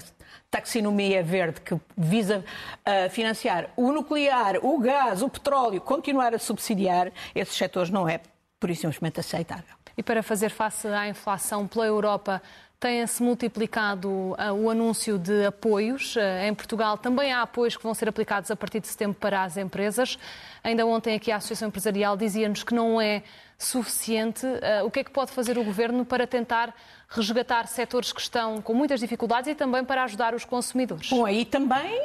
taxonomia 0.48 1.24
verde 1.24 1.60
que 1.60 1.76
visa 1.96 2.44
uh, 2.86 3.10
financiar 3.10 3.68
o 3.76 3.90
nuclear, 3.90 4.64
o 4.64 4.78
gás, 4.78 5.22
o 5.22 5.28
petróleo, 5.28 5.80
continuar 5.80 6.32
a 6.32 6.38
subsidiar 6.38 7.10
esses 7.34 7.56
setores 7.56 7.90
não 7.90 8.08
é, 8.08 8.20
por 8.60 8.70
isso, 8.70 8.82
simplesmente 8.82 9.18
aceitável. 9.18 9.74
E 9.96 10.02
para 10.02 10.22
fazer 10.22 10.50
face 10.50 10.86
à 10.86 11.08
inflação 11.08 11.66
pela 11.66 11.86
Europa, 11.86 12.40
tem-se 12.78 13.22
multiplicado 13.22 14.08
uh, 14.08 14.52
o 14.54 14.70
anúncio 14.70 15.18
de 15.18 15.46
apoios. 15.46 16.14
Uh, 16.16 16.20
em 16.46 16.54
Portugal 16.54 16.98
também 16.98 17.32
há 17.32 17.42
apoios 17.42 17.76
que 17.76 17.82
vão 17.82 17.94
ser 17.94 18.08
aplicados 18.08 18.50
a 18.50 18.56
partir 18.56 18.80
de 18.80 18.88
setembro 18.88 19.16
para 19.18 19.42
as 19.42 19.56
empresas. 19.56 20.18
Ainda 20.62 20.84
ontem 20.84 21.14
aqui 21.14 21.32
a 21.32 21.36
Associação 21.36 21.68
Empresarial 21.68 22.16
dizia-nos 22.16 22.62
que 22.62 22.74
não 22.74 23.00
é 23.00 23.22
suficiente. 23.58 24.44
Uh, 24.46 24.84
o 24.84 24.90
que 24.90 25.00
é 25.00 25.04
que 25.04 25.10
pode 25.10 25.32
fazer 25.32 25.56
o 25.56 25.64
Governo 25.64 26.04
para 26.04 26.26
tentar 26.26 26.74
resgatar 27.08 27.66
setores 27.66 28.12
que 28.12 28.20
estão 28.20 28.60
com 28.60 28.74
muitas 28.74 29.00
dificuldades 29.00 29.50
e 29.50 29.54
também 29.54 29.84
para 29.84 30.04
ajudar 30.04 30.34
os 30.34 30.44
consumidores? 30.44 31.08
Bom, 31.08 31.24
aí 31.24 31.44
também 31.44 31.98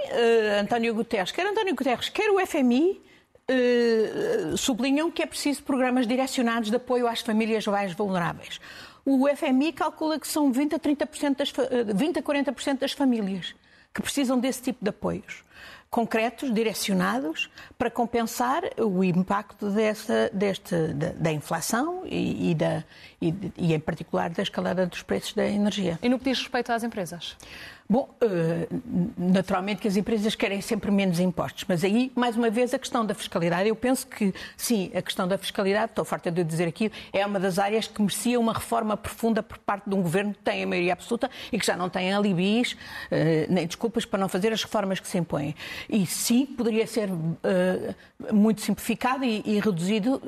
António 0.59 0.93
Guterres, 0.93 1.31
quer 1.31 1.45
António 1.45 1.75
Guterres, 1.75 2.07
quer 2.07 2.29
o 2.29 2.45
FMI, 2.45 3.01
sublinham 4.57 5.11
que 5.11 5.21
é 5.21 5.25
preciso 5.25 5.63
programas 5.63 6.07
direcionados 6.07 6.69
de 6.69 6.75
apoio 6.75 7.07
às 7.07 7.21
famílias 7.21 7.65
mais 7.67 7.93
vulneráveis. 7.93 8.59
O 9.05 9.27
FMI 9.27 9.73
calcula 9.73 10.19
que 10.19 10.27
são 10.27 10.51
20 10.51 10.75
a, 10.75 10.79
30% 10.79 11.35
das, 11.37 11.53
20 11.93 12.19
a 12.19 12.21
40% 12.21 12.79
das 12.79 12.91
famílias 12.91 13.55
que 13.93 14.01
precisam 14.01 14.39
desse 14.39 14.61
tipo 14.61 14.83
de 14.83 14.89
apoios 14.89 15.43
concretos, 15.91 16.53
direcionados, 16.53 17.49
para 17.77 17.91
compensar 17.91 18.63
o 18.79 19.03
impacto 19.03 19.69
dessa, 19.69 20.31
deste, 20.31 20.87
da, 20.93 21.09
da 21.09 21.31
inflação 21.33 22.03
e, 22.05 22.51
e, 22.51 22.55
da, 22.55 22.81
e, 23.21 23.33
e, 23.57 23.73
em 23.73 23.79
particular, 23.79 24.29
da 24.29 24.41
escalada 24.41 24.87
dos 24.87 25.03
preços 25.03 25.33
da 25.33 25.45
energia. 25.45 25.99
E 26.01 26.07
no 26.07 26.17
que 26.17 26.23
diz 26.29 26.39
respeito 26.39 26.71
às 26.71 26.81
empresas? 26.83 27.35
Bom, 27.91 28.09
eh, 28.21 28.69
naturalmente 29.17 29.81
que 29.81 29.87
as 29.89 29.97
empresas 29.97 30.33
querem 30.33 30.61
sempre 30.61 30.89
menos 30.89 31.19
impostos, 31.19 31.65
mas 31.67 31.83
aí, 31.83 32.09
mais 32.15 32.37
uma 32.37 32.49
vez, 32.49 32.73
a 32.73 32.79
questão 32.79 33.05
da 33.05 33.13
fiscalidade. 33.13 33.67
Eu 33.67 33.75
penso 33.75 34.07
que, 34.07 34.33
sim, 34.55 34.89
a 34.95 35.01
questão 35.01 35.27
da 35.27 35.37
fiscalidade, 35.37 35.91
estou 35.91 36.05
farta 36.05 36.31
de 36.31 36.41
dizer 36.41 36.69
aqui, 36.69 36.89
é 37.11 37.25
uma 37.25 37.37
das 37.37 37.59
áreas 37.59 37.87
que 37.87 38.01
merecia 38.01 38.39
uma 38.39 38.53
reforma 38.53 38.95
profunda 38.95 39.43
por 39.43 39.57
parte 39.57 39.89
de 39.89 39.93
um 39.93 40.01
governo 40.01 40.33
que 40.33 40.39
tem 40.39 40.63
a 40.63 40.67
maioria 40.67 40.93
absoluta 40.93 41.29
e 41.51 41.59
que 41.59 41.65
já 41.65 41.75
não 41.75 41.89
tem 41.89 42.13
alibis, 42.13 42.77
eh, 43.11 43.45
nem 43.49 43.67
desculpas 43.67 44.05
para 44.05 44.19
não 44.19 44.29
fazer 44.29 44.53
as 44.53 44.63
reformas 44.63 45.01
que 45.01 45.07
se 45.09 45.17
impõem. 45.17 45.53
E 45.89 46.05
sim, 46.05 46.45
poderia 46.45 46.87
ser 46.87 47.09
eh, 47.43 47.95
muito 48.31 48.61
simplificado 48.61 49.23
e, 49.23 49.41
e 49.45 49.59
reduzido, 49.59 50.21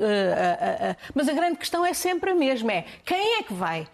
mas 1.14 1.28
a 1.28 1.32
grande 1.32 1.56
questão 1.56 1.84
é 1.84 1.92
sempre 1.92 2.30
a 2.30 2.34
mesma: 2.34 2.72
é 2.72 2.84
quem 3.04 3.38
é 3.38 3.42
que 3.42 3.54
vai 3.54 3.86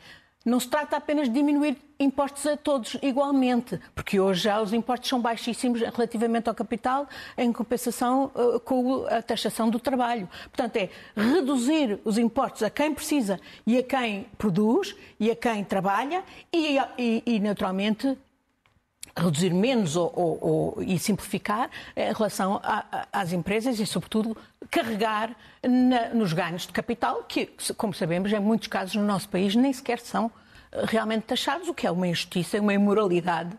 não 0.44 0.58
se 0.58 0.68
trata 0.68 0.96
apenas 0.96 1.28
de 1.28 1.34
diminuir 1.34 1.76
impostos 1.98 2.46
a 2.46 2.56
todos 2.56 2.96
igualmente, 3.02 3.78
porque 3.94 4.18
hoje 4.18 4.44
já 4.44 4.60
os 4.60 4.72
impostos 4.72 5.08
são 5.08 5.20
baixíssimos 5.20 5.80
relativamente 5.80 6.48
ao 6.48 6.54
capital, 6.54 7.06
em 7.36 7.52
compensação 7.52 8.32
uh, 8.34 8.58
com 8.60 9.04
a 9.06 9.20
taxação 9.20 9.68
do 9.68 9.78
trabalho. 9.78 10.26
Portanto, 10.44 10.76
é 10.76 10.88
reduzir 11.14 12.00
os 12.04 12.16
impostos 12.16 12.62
a 12.62 12.70
quem 12.70 12.94
precisa 12.94 13.38
e 13.66 13.76
a 13.76 13.82
quem 13.82 14.26
produz 14.38 14.96
e 15.18 15.30
a 15.30 15.36
quem 15.36 15.62
trabalha 15.62 16.24
e, 16.50 16.78
e, 16.96 17.22
e 17.26 17.38
naturalmente, 17.38 18.16
reduzir 19.16 19.52
menos 19.52 19.96
ou, 19.96 20.12
ou, 20.14 20.38
ou, 20.40 20.82
e 20.82 20.98
simplificar 20.98 21.70
em 21.96 22.12
relação 22.12 22.60
a, 22.62 22.84
a, 23.12 23.20
às 23.20 23.32
empresas 23.32 23.78
e, 23.78 23.86
sobretudo, 23.86 24.36
carregar 24.70 25.34
na, 25.62 26.08
nos 26.10 26.32
ganhos 26.32 26.66
de 26.66 26.72
capital, 26.72 27.24
que, 27.24 27.50
como 27.76 27.94
sabemos, 27.94 28.32
em 28.32 28.40
muitos 28.40 28.68
casos 28.68 28.94
no 28.94 29.04
nosso 29.04 29.28
país 29.28 29.54
nem 29.54 29.72
sequer 29.72 29.98
são 29.98 30.30
eh, 30.72 30.84
realmente 30.86 31.24
taxados, 31.24 31.68
o 31.68 31.74
que 31.74 31.86
é 31.86 31.90
uma 31.90 32.06
injustiça, 32.06 32.60
uma 32.60 32.74
imoralidade 32.74 33.56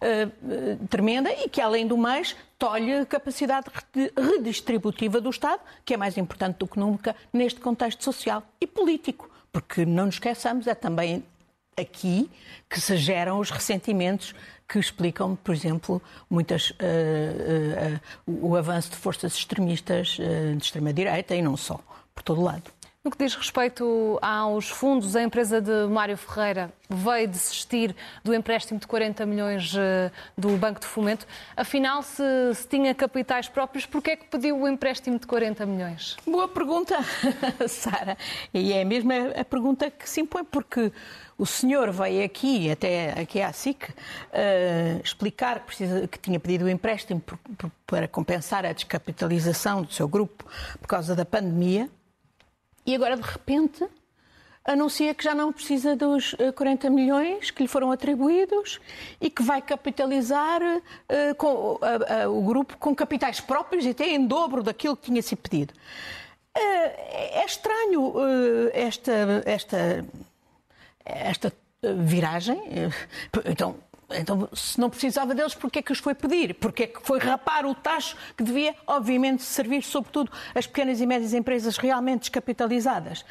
uh, 0.00 0.86
tremenda 0.88 1.30
e 1.32 1.48
que, 1.48 1.60
além 1.60 1.86
do 1.86 1.96
mais, 1.96 2.36
tolhe 2.58 2.92
a 2.92 3.06
capacidade 3.06 3.66
redistributiva 4.16 5.20
do 5.20 5.30
Estado, 5.30 5.60
que 5.84 5.94
é 5.94 5.96
mais 5.96 6.16
importante 6.16 6.58
do 6.58 6.66
que 6.66 6.78
nunca 6.78 7.14
neste 7.32 7.60
contexto 7.60 8.04
social 8.04 8.42
e 8.60 8.66
político. 8.66 9.30
Porque 9.52 9.84
não 9.84 10.06
nos 10.06 10.16
esqueçamos, 10.16 10.66
é 10.66 10.74
também 10.74 11.24
aqui 11.76 12.30
que 12.68 12.80
se 12.80 12.96
geram 12.96 13.38
os 13.38 13.50
ressentimentos 13.50 14.34
que 14.68 14.78
explicam, 14.78 15.36
por 15.36 15.54
exemplo, 15.54 16.02
muitas, 16.28 16.70
uh, 16.70 16.74
uh, 18.26 18.32
uh, 18.32 18.48
o 18.48 18.56
avanço 18.56 18.90
de 18.90 18.96
forças 18.96 19.34
extremistas 19.34 20.16
de 20.16 20.62
extrema-direita 20.62 21.34
e 21.34 21.42
não 21.42 21.56
só, 21.56 21.80
por 22.14 22.22
todo 22.22 22.40
lado. 22.42 22.70
No 23.04 23.10
que 23.10 23.18
diz 23.18 23.34
respeito 23.34 24.18
aos 24.22 24.70
fundos, 24.70 25.14
a 25.14 25.22
empresa 25.22 25.60
de 25.60 25.86
Mário 25.90 26.16
Ferreira 26.16 26.72
veio 26.88 27.28
desistir 27.28 27.94
do 28.24 28.34
empréstimo 28.34 28.80
de 28.80 28.86
40 28.86 29.26
milhões 29.26 29.74
do 30.38 30.56
Banco 30.56 30.80
de 30.80 30.86
Fomento. 30.86 31.26
Afinal, 31.54 32.02
se, 32.02 32.22
se 32.54 32.66
tinha 32.66 32.94
capitais 32.94 33.46
próprios, 33.46 33.84
por 33.84 34.00
que 34.00 34.12
é 34.12 34.16
que 34.16 34.24
pediu 34.24 34.58
o 34.58 34.66
empréstimo 34.66 35.18
de 35.18 35.26
40 35.26 35.66
milhões? 35.66 36.16
Boa 36.26 36.48
pergunta, 36.48 36.96
Sara. 37.68 38.16
E 38.54 38.72
é 38.72 38.82
mesmo 38.86 39.12
a, 39.38 39.44
pergunta 39.44 39.90
que 39.90 40.08
se 40.08 40.22
impõe, 40.22 40.42
porque 40.42 40.90
o 41.36 41.44
senhor 41.44 41.90
veio 41.92 42.24
aqui, 42.24 42.70
até 42.70 43.20
aqui 43.20 43.42
à 43.42 43.52
SIC, 43.52 43.84
uh, 43.84 43.94
explicar 45.04 45.60
que, 45.60 45.66
precisa, 45.66 46.08
que, 46.08 46.18
tinha 46.18 46.40
pedido 46.40 46.64
o 46.64 46.70
empréstimo 46.70 47.20
por, 47.20 47.36
por, 47.58 47.70
para 47.86 48.08
compensar 48.08 48.64
a 48.64 48.72
descapitalização 48.72 49.82
do 49.82 49.92
seu 49.92 50.08
grupo 50.08 50.46
por 50.80 50.88
causa 50.88 51.14
da 51.14 51.26
pandemia 51.26 51.90
e 52.86 52.94
agora, 52.94 53.16
de 53.16 53.22
repente, 53.22 53.86
anuncia 54.64 55.14
que 55.14 55.22
já 55.22 55.34
não 55.34 55.52
precisa 55.52 55.94
dos 55.94 56.34
40 56.54 56.86
eh, 56.86 56.90
milhões 56.90 57.50
que 57.50 57.62
lhe 57.62 57.68
foram 57.68 57.92
atribuídos 57.92 58.80
e 59.20 59.28
que 59.28 59.42
vai 59.42 59.60
capitalizar 59.60 60.62
uh, 60.62 61.34
com, 61.36 61.48
uh, 61.52 61.78
uh, 62.26 62.38
o 62.38 62.42
grupo 62.42 62.76
com 62.78 62.94
capitais 62.94 63.40
próprios 63.40 63.84
e 63.84 63.90
até 63.90 64.06
em 64.08 64.26
dobro 64.26 64.62
daquilo 64.62 64.96
que 64.96 65.04
tinha 65.04 65.20
sido 65.20 65.38
pedido. 65.38 65.74
é 66.54 67.44
estranho 67.44 68.14
esta, 68.72 69.42
esta 69.44 70.04
esta 71.04 71.52
eh, 71.82 71.92
viragem. 71.92 72.60
Eh, 72.70 72.90
então, 73.46 73.76
então, 74.10 74.48
se 74.52 74.78
não 74.78 74.90
precisava 74.90 75.34
deles, 75.34 75.54
porquê 75.54 75.78
é 75.78 75.82
que 75.82 75.92
os 75.92 75.98
foi 75.98 76.14
pedir? 76.14 76.54
Porquê 76.54 76.84
é 76.84 76.86
que 76.86 77.00
foi 77.02 77.18
rapar 77.18 77.66
o 77.66 77.74
tacho 77.74 78.16
que 78.36 78.42
devia, 78.44 78.74
obviamente, 78.86 79.42
servir 79.42 79.82
sobretudo 79.82 80.30
as 80.54 80.66
pequenas 80.66 81.00
e 81.00 81.06
médias 81.06 81.32
empresas 81.32 81.76
realmente 81.76 82.20
descapitalizadas? 82.20 83.24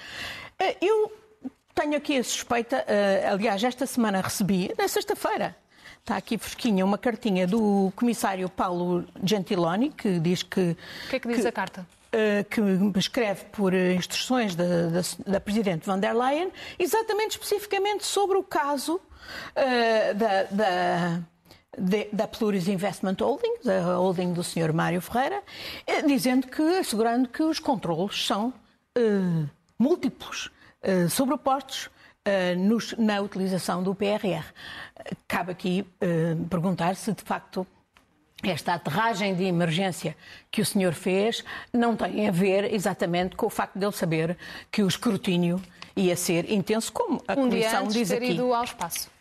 Eh, 0.59 0.77
eu 0.81 1.11
tenho 1.75 1.97
aqui 1.97 2.17
a 2.17 2.23
suspeita, 2.23 2.85
aliás, 3.31 3.63
esta 3.63 3.85
semana 3.85 4.21
recebi, 4.21 4.73
na 4.77 4.87
sexta-feira, 4.87 5.55
está 5.99 6.17
aqui 6.17 6.37
fresquinha, 6.37 6.85
uma 6.85 6.97
cartinha 6.97 7.47
do 7.47 7.91
comissário 7.95 8.49
Paulo 8.49 9.05
Gentiloni, 9.23 9.89
que 9.89 10.19
diz 10.19 10.43
que... 10.43 10.77
O 11.05 11.09
que 11.09 11.15
é 11.15 11.19
que 11.19 11.27
diz 11.29 11.41
que, 11.41 11.47
a 11.47 11.51
carta? 11.51 11.87
Eh, 12.15 12.43
que 12.43 12.61
escreve 12.99 13.45
por 13.45 13.73
instruções 13.73 14.55
da, 14.55 14.65
da, 14.65 15.01
da, 15.25 15.39
Presidente 15.39 15.87
van 15.87 15.99
der 15.99 16.13
Leyen, 16.13 16.51
exatamente 16.77 17.31
especificamente 17.31 18.05
sobre 18.05 18.37
o 18.37 18.43
caso 18.43 18.97
uh, 18.97 20.13
da, 20.13 20.43
da 20.43 21.19
da 22.11 22.27
Pluris 22.27 22.67
Investment 22.67 23.19
Holdings, 23.19 23.67
a 23.67 23.97
holding 23.97 24.31
do 24.31 24.43
Sr. 24.43 24.71
Mário 24.71 25.01
Ferreira, 25.01 25.41
eh, 25.87 26.03
dizendo 26.03 26.45
que, 26.45 26.61
assegurando 26.61 27.27
que 27.27 27.41
os 27.41 27.57
controlos 27.57 28.27
são 28.27 28.53
uh, 28.95 29.49
múltiplos, 29.79 30.51
uh, 30.83 31.09
sobrepostos 31.09 31.89
nos, 32.57 32.95
na 32.97 33.19
utilização 33.19 33.83
do 33.83 33.93
PRR. 33.93 34.45
Cabe 35.27 35.51
aqui 35.51 35.85
perguntar 36.49 36.95
se, 36.95 37.11
de 37.11 37.21
facto, 37.21 37.67
esta 38.51 38.73
aterragem 38.73 39.35
de 39.35 39.43
emergência 39.43 40.15
que 40.51 40.61
o 40.61 40.65
senhor 40.65 40.93
fez 40.93 41.43
não 41.71 41.95
tem 41.95 42.27
a 42.27 42.31
ver 42.31 42.73
exatamente 42.73 43.35
com 43.35 43.45
o 43.45 43.49
facto 43.49 43.77
de 43.77 43.85
ele 43.85 43.93
saber 43.93 44.37
que 44.71 44.83
o 44.83 44.87
escrutínio 44.87 45.61
ia 45.95 46.15
ser 46.15 46.51
intenso, 46.51 46.91
como 46.91 47.21
a 47.27 47.33
um 47.33 47.49
Comissão 47.49 47.83
dia 47.87 47.99
diz 48.01 48.09
ter 48.09 48.17
aqui. 48.17 48.31
Ido 48.31 48.53
ao 48.53 48.63
espaço. 48.63 49.12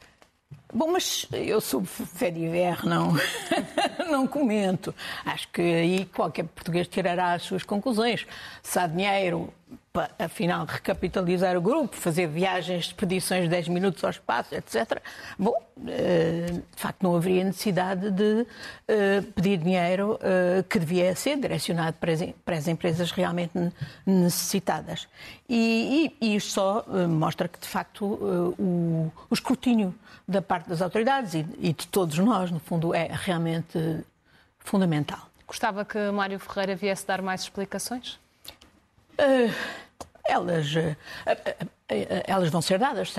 Bom, 0.75 0.91
mas 0.91 1.27
eu 1.33 1.61
sou 1.61 1.85
fé 1.85 2.31
de 2.31 2.49
ver, 2.49 2.83
não, 2.87 3.13
não 4.11 4.27
comento. 4.27 4.95
Acho 5.23 5.47
que 5.49 5.61
aí 5.61 6.07
qualquer 6.07 6.45
português 6.45 6.89
tirará 6.89 7.35
as 7.35 7.43
suas 7.43 7.63
conclusões. 7.63 8.27
Se 8.63 8.79
há 8.79 8.87
dinheiro 8.87 9.53
para, 9.93 10.11
afinal, 10.19 10.65
recapitalizar 10.65 11.57
o 11.59 11.61
grupo, 11.61 11.95
fazer 11.95 12.27
viagens, 12.27 12.87
expedições 12.87 13.43
de 13.43 13.49
10 13.51 13.69
minutos 13.69 14.03
ao 14.03 14.09
espaço, 14.09 14.55
etc. 14.55 15.03
Bom, 15.39 15.55
eh, 15.87 16.47
de 16.51 16.81
facto, 16.81 17.03
não 17.03 17.15
haveria 17.15 17.45
necessidade 17.45 18.11
de 18.11 18.47
eh, 18.89 19.21
pedir 19.35 19.59
dinheiro 19.59 20.19
eh, 20.23 20.65
que 20.67 20.79
devia 20.79 21.15
ser 21.15 21.37
direcionado 21.37 21.99
para 21.99 22.57
as 22.57 22.67
empresas 22.67 23.11
realmente 23.11 23.53
necessitadas. 24.07 25.07
E, 25.47 26.15
e, 26.21 26.27
e 26.27 26.37
isto 26.37 26.53
só 26.53 26.87
mostra 27.07 27.47
que, 27.47 27.61
de 27.61 27.69
facto, 27.69 28.07
o, 28.07 29.13
o 29.29 29.35
escrutínio 29.35 29.95
da 30.33 30.43
parte 30.43 30.69
das 30.69 30.83
autoridades 30.83 31.35
e, 31.35 31.47
e 31.59 31.73
de 31.73 31.87
todos 31.87 32.19
nós, 32.19 32.51
no 32.51 32.59
fundo, 32.59 32.95
é 32.95 33.09
realmente 33.11 34.05
fundamental. 34.59 35.21
Gostava 35.47 35.85
que 35.85 35.99
Mário 36.11 36.39
Ferreira 36.39 36.75
viesse 36.75 37.07
dar 37.07 37.21
mais 37.21 37.43
explicações? 37.43 38.19
Uh, 39.19 39.53
elas, 40.25 40.75
uh, 40.75 40.97
uh, 41.31 41.69
elas 42.27 42.49
vão 42.49 42.63
ser 42.63 42.79
dadas, 42.79 43.13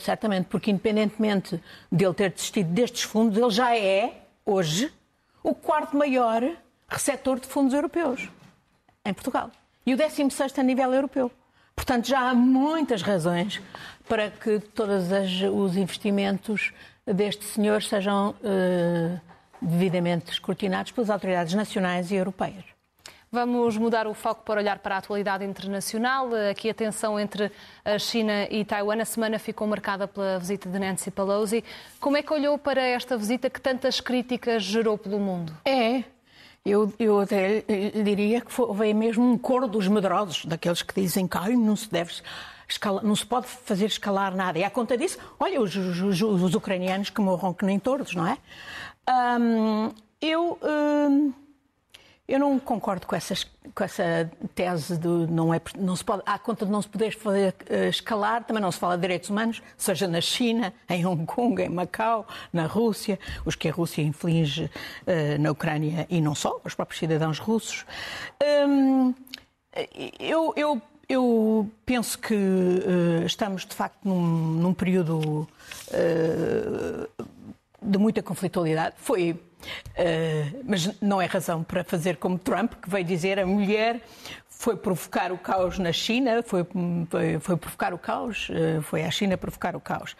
certamente, 0.00 0.46
porque 0.46 0.70
independentemente 0.70 1.62
dele 1.90 2.14
ter 2.14 2.32
desistido 2.32 2.68
destes 2.70 3.02
fundos, 3.02 3.38
ele 3.38 3.50
já 3.50 3.76
é, 3.76 4.22
hoje, 4.44 4.92
o 5.42 5.54
quarto 5.54 5.96
maior 5.96 6.42
receptor 6.88 7.38
de 7.38 7.46
fundos 7.46 7.72
europeus 7.72 8.28
em 9.04 9.14
Portugal. 9.14 9.50
E 9.84 9.94
o 9.94 9.96
16 9.96 10.58
a 10.58 10.62
nível 10.62 10.92
europeu. 10.92 11.30
Portanto, 11.76 12.08
já 12.08 12.30
há 12.30 12.34
muitas 12.34 13.02
razões 13.02 13.60
para 14.08 14.30
que 14.30 14.58
todos 14.58 15.04
os 15.52 15.76
investimentos 15.76 16.72
deste 17.06 17.44
senhor 17.44 17.82
sejam 17.82 18.34
devidamente 19.60 20.32
escrutinados 20.32 20.90
pelas 20.90 21.10
autoridades 21.10 21.54
nacionais 21.54 22.10
e 22.10 22.16
europeias. 22.16 22.64
Vamos 23.30 23.76
mudar 23.76 24.06
o 24.06 24.14
foco 24.14 24.44
para 24.44 24.60
olhar 24.60 24.78
para 24.78 24.94
a 24.94 24.98
atualidade 24.98 25.44
internacional. 25.44 26.28
Aqui 26.50 26.70
a 26.70 26.74
tensão 26.74 27.18
entre 27.18 27.50
a 27.84 27.98
China 27.98 28.46
e 28.48 28.64
Taiwan. 28.64 29.02
A 29.02 29.04
semana 29.04 29.38
ficou 29.38 29.66
marcada 29.66 30.08
pela 30.08 30.38
visita 30.38 30.68
de 30.68 30.78
Nancy 30.78 31.10
Pelosi. 31.10 31.62
Como 32.00 32.16
é 32.16 32.22
que 32.22 32.32
olhou 32.32 32.56
para 32.56 32.80
esta 32.80 33.16
visita 33.16 33.50
que 33.50 33.60
tantas 33.60 34.00
críticas 34.00 34.62
gerou 34.62 34.96
pelo 34.96 35.18
mundo? 35.18 35.52
É, 35.64 36.04
eu, 36.70 36.92
eu 36.98 37.20
até 37.20 37.62
diria 38.02 38.40
que 38.40 38.52
foi, 38.52 38.74
veio 38.74 38.96
mesmo 38.96 39.24
um 39.24 39.38
coro 39.38 39.68
dos 39.68 39.86
medrosos, 39.88 40.44
daqueles 40.44 40.82
que 40.82 41.00
dizem 41.00 41.26
que 41.26 41.56
não 41.56 41.76
se 41.76 41.90
deve 41.90 42.12
escalar, 42.68 43.04
não 43.04 43.14
se 43.14 43.24
pode 43.24 43.46
fazer 43.46 43.86
escalar 43.86 44.34
nada. 44.34 44.58
E 44.58 44.64
à 44.64 44.70
conta 44.70 44.96
disso, 44.96 45.18
olha, 45.38 45.60
os, 45.60 45.74
os, 45.76 46.22
os 46.22 46.54
ucranianos 46.54 47.10
que 47.10 47.20
morram 47.20 47.54
que 47.54 47.64
nem 47.64 47.78
todos, 47.78 48.14
não 48.14 48.26
é? 48.26 48.38
Um, 49.08 49.92
eu. 50.20 50.58
Um, 50.62 51.32
eu 52.28 52.40
não 52.40 52.58
concordo 52.58 53.06
com, 53.06 53.14
essas, 53.14 53.46
com 53.72 53.84
essa 53.84 54.30
tese 54.54 54.96
de 54.96 55.08
não, 55.08 55.54
é, 55.54 55.60
não 55.78 55.94
se 55.94 56.04
pode, 56.04 56.22
à 56.26 56.38
conta 56.38 56.66
de 56.66 56.72
não 56.72 56.82
se 56.82 56.88
poder 56.88 57.16
fazer 57.16 57.54
uh, 57.70 57.88
escalar, 57.88 58.42
também 58.44 58.60
não 58.60 58.72
se 58.72 58.78
fala 58.78 58.96
de 58.96 59.02
direitos 59.02 59.30
humanos, 59.30 59.62
seja 59.76 60.08
na 60.08 60.20
China, 60.20 60.74
em 60.90 61.06
Hong 61.06 61.24
Kong, 61.24 61.62
em 61.62 61.68
Macau, 61.68 62.26
na 62.52 62.66
Rússia, 62.66 63.18
os 63.44 63.54
que 63.54 63.68
a 63.68 63.72
Rússia 63.72 64.02
inflige 64.02 64.64
uh, 64.64 65.40
na 65.40 65.52
Ucrânia 65.52 66.06
e 66.10 66.20
não 66.20 66.34
só, 66.34 66.60
os 66.64 66.74
próprios 66.74 66.98
cidadãos 66.98 67.38
russos. 67.38 67.86
Um, 68.68 69.14
eu, 70.18 70.52
eu, 70.56 70.82
eu, 71.08 71.70
penso 71.84 72.18
que 72.18 72.34
uh, 72.34 73.24
estamos, 73.24 73.64
de 73.64 73.74
facto, 73.74 74.04
num, 74.04 74.20
num 74.20 74.74
período 74.74 75.46
de 77.80 77.98
muita 77.98 78.22
conflitualidade. 78.22 78.96
Foi, 78.98 79.38
uh, 79.62 80.64
mas 80.64 81.00
não 81.00 81.20
é 81.20 81.26
razão 81.26 81.62
para 81.62 81.84
fazer 81.84 82.16
como 82.16 82.38
Trump, 82.38 82.74
que 82.74 82.88
veio 82.88 83.04
dizer 83.04 83.38
a 83.38 83.46
mulher 83.46 84.00
foi 84.48 84.76
provocar 84.76 85.32
o 85.32 85.38
caos 85.38 85.78
na 85.78 85.92
China, 85.92 86.42
foi, 86.42 86.66
foi, 87.10 87.38
foi 87.40 87.56
provocar 87.56 87.92
o 87.92 87.98
caos, 87.98 88.48
uh, 88.48 88.82
foi 88.82 89.04
à 89.04 89.10
China 89.10 89.36
provocar 89.36 89.76
o 89.76 89.80
caos. 89.80 90.16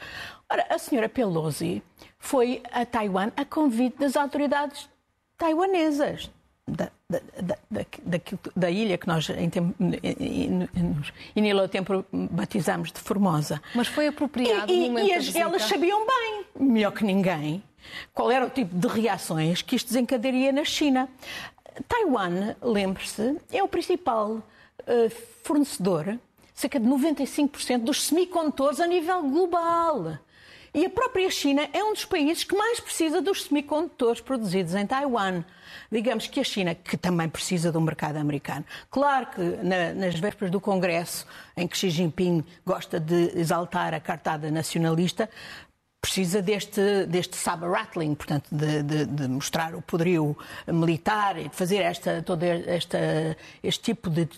Ora, 0.48 0.66
a 0.70 0.78
senhora 0.78 1.08
Pelosi 1.08 1.82
foi 2.18 2.62
a 2.70 2.84
Taiwan 2.84 3.30
a 3.36 3.44
convite 3.44 3.98
das 3.98 4.16
autoridades 4.16 4.88
taiwanesas. 5.36 6.30
Da, 6.68 6.90
da, 7.08 7.20
da, 7.40 7.56
da, 7.70 8.18
da 8.56 8.70
ilha 8.70 8.98
que 8.98 9.06
nós 9.06 9.30
em, 9.30 9.48
tempo, 9.48 9.72
em, 9.80 10.68
em, 11.36 11.68
tempo 11.68 12.04
batizamos 12.12 12.90
de 12.90 12.98
Formosa. 12.98 13.62
Mas 13.72 13.86
foi 13.86 14.08
apropriado 14.08 14.72
e, 14.72 14.88
momento 14.88 15.06
e 15.06 15.14
as, 15.14 15.32
elas 15.36 15.62
sabiam 15.62 16.04
bem, 16.04 16.44
melhor 16.58 16.90
que 16.90 17.04
ninguém, 17.04 17.62
qual 18.14 18.30
era 18.30 18.46
o 18.46 18.50
tipo 18.50 18.74
de 18.74 18.86
reações 18.88 19.62
que 19.62 19.76
isto 19.76 19.88
desencadearia 19.88 20.52
na 20.52 20.64
China. 20.64 21.08
Taiwan, 21.88 22.56
lembre-se, 22.62 23.36
é 23.52 23.62
o 23.62 23.68
principal 23.68 24.30
uh, 24.32 25.10
fornecedor, 25.42 26.18
cerca 26.54 26.80
de 26.80 26.86
95% 26.86 27.78
dos 27.80 28.02
semicondutores 28.04 28.80
a 28.80 28.86
nível 28.86 29.22
global. 29.22 30.18
E 30.76 30.84
a 30.84 30.90
própria 30.90 31.30
China 31.30 31.66
é 31.72 31.82
um 31.82 31.94
dos 31.94 32.04
países 32.04 32.44
que 32.44 32.54
mais 32.54 32.78
precisa 32.78 33.22
dos 33.22 33.44
semicondutores 33.44 34.20
produzidos 34.20 34.74
em 34.74 34.86
Taiwan. 34.86 35.42
Digamos 35.90 36.26
que 36.26 36.38
a 36.38 36.44
China, 36.44 36.74
que 36.74 36.98
também 36.98 37.30
precisa 37.30 37.72
do 37.72 37.80
mercado 37.80 38.18
americano. 38.18 38.62
Claro 38.90 39.26
que 39.28 39.40
na, 39.40 39.94
nas 39.94 40.20
vésperas 40.20 40.50
do 40.50 40.60
Congresso, 40.60 41.26
em 41.56 41.66
que 41.66 41.78
Xi 41.78 41.88
Jinping 41.88 42.44
gosta 42.66 43.00
de 43.00 43.38
exaltar 43.38 43.94
a 43.94 44.00
cartada 44.00 44.50
nacionalista, 44.50 45.30
precisa 46.06 46.40
deste, 46.40 47.04
deste 47.06 47.36
saber 47.36 47.68
rattling, 47.68 48.14
portanto, 48.14 48.48
de, 48.52 48.80
de, 48.82 49.04
de, 49.04 49.28
mostrar 49.28 49.74
o 49.74 49.82
poderio 49.82 50.36
militar 50.68 51.36
e 51.36 51.48
de 51.48 51.56
fazer 51.56 51.82
esta, 51.82 52.22
todo 52.22 52.44
esta, 52.44 53.36
este 53.60 53.92
tipo 53.92 54.08
de, 54.08 54.28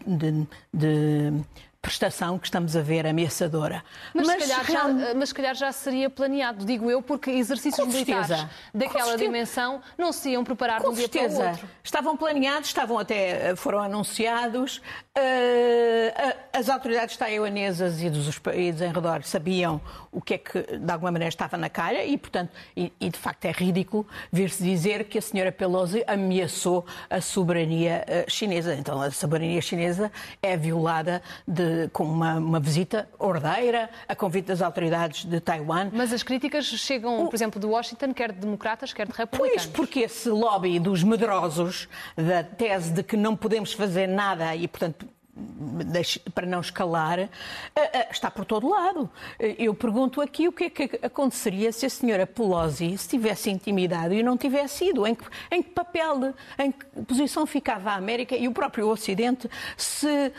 de 0.73 1.35
prestação 1.81 2.39
que 2.39 2.47
estamos 2.47 2.77
a 2.77 2.83
ver 2.83 3.07
ameaçadora. 3.07 3.85
Mas, 4.13 4.27
mas, 4.27 4.43
se, 4.43 4.49
calhar 4.49 4.67
já, 4.67 5.15
mas 5.15 5.29
se 5.29 5.35
calhar 5.35 5.55
já 5.55 5.73
seria 5.73 6.11
planeado, 6.11 6.65
digo 6.65 6.91
eu, 6.91 7.01
porque 7.01 7.31
exercícios 7.31 7.87
militares 7.87 8.47
daquela 8.75 9.17
dimensão 9.17 9.81
não 9.97 10.13
se 10.13 10.31
iam 10.31 10.43
preparar 10.43 10.81
de 10.81 10.89
um 10.89 10.93
dia 10.93 11.09
para 11.09 11.29
o 11.29 11.47
outro. 11.47 11.69
Estavam 11.83 12.17
planeados, 12.17 12.69
estavam 12.69 12.99
até, 12.99 13.55
foram 13.55 13.79
anunciados. 13.79 14.79
Uh, 15.17 16.37
as 16.53 16.69
autoridades 16.69 17.17
taiwanesas 17.17 18.03
e 18.03 18.11
dos 18.11 18.39
países 18.39 18.81
em 18.83 18.93
redor 18.93 19.23
sabiam 19.23 19.81
o 20.11 20.21
que 20.21 20.35
é 20.35 20.39
que, 20.39 20.79
de 20.79 20.93
alguma 20.93 21.13
maneira, 21.13 21.29
estava 21.29 21.57
na 21.57 21.69
calha 21.69 22.05
e, 22.05 22.19
portanto, 22.19 22.51
e, 22.77 22.93
e 23.01 23.09
de 23.09 23.19
facto 23.19 23.45
é 23.45 23.53
ridículo 23.53 24.07
ver-se 24.33 24.63
dizer 24.63 25.05
que 25.05 25.19
a 25.19 25.23
senhora 25.23 25.53
Pelosi 25.53 26.03
ameaçou 26.07 26.85
a 27.09 27.21
soberania 27.21 28.05
chinesa. 28.27 28.75
Então, 28.75 29.01
a 29.01 29.11
soberania 29.13 29.61
chinesa 29.61 30.11
é 30.43 30.57
violada 30.57 31.23
de 31.47 31.68
com 31.93 32.05
uma, 32.05 32.35
uma, 32.35 32.61
visita 32.61 33.09
ordeira, 33.19 33.91
a 34.07 34.15
convite 34.15 34.47
das 34.47 34.63
autoridades 34.63 35.25
de 35.25 35.41
Taiwan. 35.41 35.91
Mas 35.93 36.13
as 36.13 36.23
críticas 36.23 36.67
chegam, 36.67 37.27
por 37.27 37.35
exemplo, 37.35 37.61
de 37.61 37.67
Washington, 37.67 38.13
quer 38.13 38.33
de 38.33 38.41
democratas, 38.41 38.93
quer 38.93 39.07
de 39.07 39.13
republicanos. 39.13 39.67
Pois, 39.67 39.67
porque 39.67 40.01
esse 40.01 40.29
lobby 40.29 40.79
dos 40.79 41.03
medrosos, 41.03 41.89
da 42.17 42.43
tese 42.43 42.93
de 42.93 43.03
que 43.03 43.17
não 43.17 43.37
podemos 43.37 43.73
fazer 43.73 44.07
nada 44.07 44.55
e, 44.55 44.67
portanto, 44.67 45.07
para 46.35 46.47
não 46.47 46.61
escalar, 46.61 47.19
eh, 47.19 47.29
eh, 47.75 48.09
está 48.11 48.31
por 48.31 48.45
todo 48.45 48.69
lado. 48.69 49.11
Eh, 49.39 49.57
eu 49.59 49.75
pergunto 49.75 50.21
aqui 50.21 50.49
o 50.49 50.53
que 50.53 50.65
é 50.65 50.71
que 50.71 51.01
aconteceria 51.03 51.73
se 51.73 51.87
a 51.87 51.91
senhora 51.91 52.27
Pelosi 52.27 52.97
se 52.99 53.09
tivesse 53.09 53.51
intimidado 53.51 54.15
e 54.15 54.23
não 54.23 54.37
tivesse 54.37 54.87
ido. 54.87 55.07
Em 55.07 55.15
que, 55.15 55.25
em 55.51 55.63
que 55.63 55.71
papel, 55.71 56.35
em 56.59 56.73
que 56.73 56.85
posição 57.03 57.47
ficava 57.47 57.91
a 57.91 57.95
América 57.95 58.37
e 58.37 58.49
o 58.49 58.53
próprio 58.53 58.89
Ocidente 58.89 59.49
se 59.77 60.07
uh, 60.07 60.33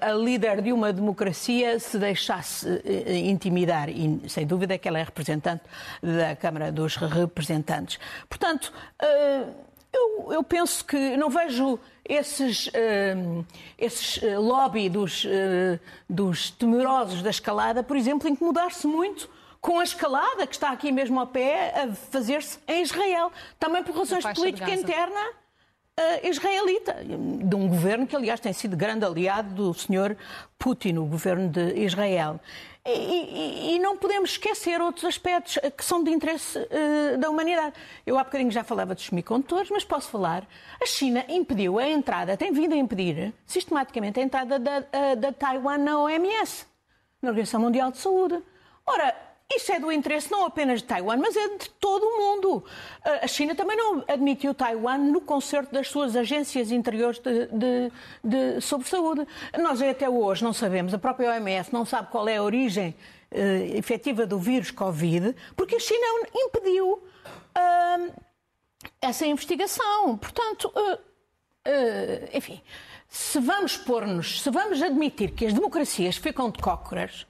a 0.00 0.12
líder 0.12 0.60
de 0.62 0.72
uma 0.72 0.92
democracia 0.92 1.78
se 1.78 1.98
deixasse 1.98 2.66
uh, 2.68 3.12
intimidar? 3.12 3.88
E 3.88 4.22
sem 4.28 4.46
dúvida 4.46 4.76
que 4.78 4.88
ela 4.88 4.98
é 4.98 5.02
representante 5.02 5.64
da 6.02 6.36
Câmara 6.36 6.70
dos 6.72 6.96
Representantes. 6.96 7.98
Portanto, 8.28 8.72
uh, 9.02 9.69
eu, 9.92 10.32
eu 10.32 10.42
penso 10.42 10.84
que 10.84 11.16
não 11.16 11.28
vejo 11.28 11.78
esses, 12.08 12.68
uh, 12.68 13.44
esses 13.78 14.16
uh, 14.22 14.40
lobby 14.40 14.88
dos, 14.88 15.24
uh, 15.24 15.80
dos 16.08 16.50
temerosos 16.50 17.22
da 17.22 17.30
escalada, 17.30 17.82
por 17.82 17.96
exemplo, 17.96 18.28
incomodar-se 18.28 18.86
muito 18.86 19.28
com 19.60 19.78
a 19.78 19.84
escalada 19.84 20.46
que 20.46 20.54
está 20.54 20.70
aqui 20.70 20.90
mesmo 20.90 21.20
ao 21.20 21.26
pé 21.26 21.74
a 21.76 21.92
fazer-se 21.92 22.58
em 22.66 22.82
Israel. 22.82 23.30
Também 23.58 23.82
por 23.82 23.94
razões 23.94 24.24
de 24.24 24.34
política 24.34 24.70
interna 24.70 25.20
uh, 26.00 26.26
israelita, 26.26 26.96
de 27.04 27.54
um 27.54 27.68
governo 27.68 28.06
que, 28.06 28.16
aliás, 28.16 28.40
tem 28.40 28.52
sido 28.52 28.76
grande 28.76 29.04
aliado 29.04 29.54
do 29.54 29.74
senhor 29.74 30.16
Putin, 30.58 30.96
o 30.96 31.04
governo 31.04 31.48
de 31.48 31.74
Israel. 31.84 32.40
E, 32.94 33.74
e, 33.74 33.78
não 33.78 33.96
podemos 33.96 34.30
esquecer 34.30 34.80
outros 34.80 35.04
aspectos 35.04 35.58
que 35.76 35.84
são 35.84 36.02
de 36.02 36.10
interesse 36.10 36.58
uh, 36.58 37.18
da 37.18 37.30
humanidade. 37.30 37.74
Eu 38.06 38.18
há 38.18 38.24
bocadinho 38.24 38.50
já 38.50 38.64
falava 38.64 38.94
dos 38.94 39.06
semicondutores, 39.06 39.70
mas 39.70 39.84
posso 39.84 40.10
falar. 40.10 40.46
A 40.80 40.86
China 40.86 41.24
impediu 41.28 41.78
a 41.78 41.88
entrada, 41.88 42.36
tem 42.36 42.52
vindo 42.52 42.74
a 42.74 42.76
impedir 42.76 43.32
sistematicamente 43.46 44.20
a 44.20 44.22
entrada 44.22 44.58
da, 44.58 44.80
da 45.16 45.32
Taiwan 45.32 45.78
na 45.78 45.98
OMS, 45.98 46.66
na 47.22 47.30
Organização 47.30 47.60
Mundial 47.60 47.90
de 47.90 47.98
Saúde. 47.98 48.42
Ora, 48.86 49.14
isso 49.50 49.72
é 49.72 49.80
do 49.80 49.90
interesse 49.90 50.30
não 50.30 50.44
apenas 50.44 50.80
de 50.80 50.86
Taiwan, 50.86 51.16
mas 51.16 51.36
é 51.36 51.48
de 51.56 51.70
todo 51.70 52.04
o 52.04 52.18
mundo. 52.18 52.64
A 53.02 53.26
China 53.26 53.54
também 53.54 53.76
não 53.76 54.04
admitiu 54.06 54.54
Taiwan 54.54 54.98
no 54.98 55.20
concerto 55.20 55.72
das 55.72 55.88
suas 55.88 56.14
agências 56.14 56.70
interiores 56.70 57.18
de, 57.18 57.46
de, 57.46 57.92
de, 58.22 58.60
sobre 58.60 58.88
saúde. 58.88 59.26
Nós 59.58 59.82
até 59.82 60.08
hoje 60.08 60.44
não 60.44 60.52
sabemos, 60.52 60.94
a 60.94 60.98
própria 60.98 61.30
OMS 61.30 61.72
não 61.72 61.84
sabe 61.84 62.10
qual 62.10 62.28
é 62.28 62.36
a 62.36 62.42
origem 62.42 62.94
uh, 63.32 63.76
efetiva 63.76 64.26
do 64.26 64.38
vírus 64.38 64.70
Covid, 64.70 65.34
porque 65.56 65.76
a 65.76 65.80
China 65.80 66.06
impediu 66.34 66.92
uh, 66.94 68.12
essa 69.00 69.26
investigação. 69.26 70.16
Portanto, 70.16 70.72
uh, 70.76 70.98
enfim, 72.32 72.60
se 73.08 73.40
vamos 73.40 73.76
pôr-nos, 73.76 74.42
se 74.42 74.50
vamos 74.50 74.80
admitir 74.82 75.32
que 75.32 75.46
as 75.46 75.52
democracias 75.52 76.16
ficam 76.16 76.50
de 76.50 76.60
cócoras 76.60 77.26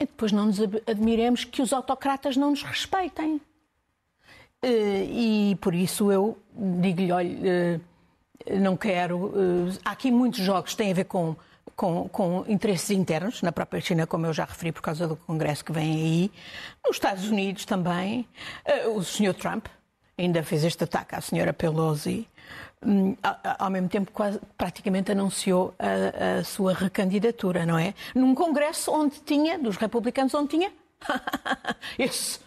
e 0.00 0.06
depois 0.06 0.32
não 0.32 0.46
nos 0.46 0.58
admiremos 0.86 1.44
que 1.44 1.60
os 1.60 1.74
autocratas 1.74 2.36
não 2.36 2.50
nos 2.50 2.62
respeitem. 2.62 3.40
Eh, 4.62 5.04
e 5.04 5.58
por 5.60 5.74
isso 5.74 6.10
eu 6.10 6.38
digo-lhe, 6.54 7.12
olha, 7.12 7.80
eh, 8.46 8.58
não 8.58 8.76
quero. 8.76 9.32
Eh, 9.36 9.78
há 9.84 9.90
aqui 9.90 10.10
muitos 10.10 10.40
jogos 10.40 10.70
que 10.70 10.78
têm 10.78 10.90
a 10.90 10.94
ver 10.94 11.04
com, 11.04 11.36
com, 11.76 12.08
com, 12.08 12.44
interesses 12.48 12.90
internos, 12.90 13.42
na 13.42 13.52
própria 13.52 13.80
China, 13.80 14.06
como 14.06 14.24
eu 14.24 14.32
já 14.32 14.46
referi, 14.46 14.72
por 14.72 14.80
causa 14.82 15.06
do 15.06 15.16
Congresso 15.16 15.64
que 15.64 15.72
vem 15.72 15.92
aí. 15.92 16.32
Nos 16.86 16.96
Estados 16.96 17.28
Unidos 17.28 17.66
também. 17.66 18.26
O 18.94 19.02
Sr. 19.02 19.34
Trump 19.34 19.66
ainda 20.20 20.42
fez 20.42 20.64
este 20.64 20.84
ataque 20.84 21.14
à 21.14 21.18
Sra. 21.18 21.52
Pelosi. 21.52 22.28
Hum, 22.84 23.14
ao 23.58 23.70
mesmo 23.70 23.88
tempo 23.88 24.10
quase, 24.10 24.40
praticamente 24.56 25.12
anunciou 25.12 25.74
a, 25.78 26.38
a, 26.38 26.44
sua 26.44 26.72
recandidatura, 26.72 27.66
não 27.66 27.78
é? 27.78 27.94
Num 28.14 28.34
congresso 28.34 28.90
onde 28.90 29.20
tinha, 29.20 29.58
dos 29.58 29.76
republicanos, 29.76 30.32
onde 30.32 30.48
tinha 30.48 30.72
esse, 31.98 32.38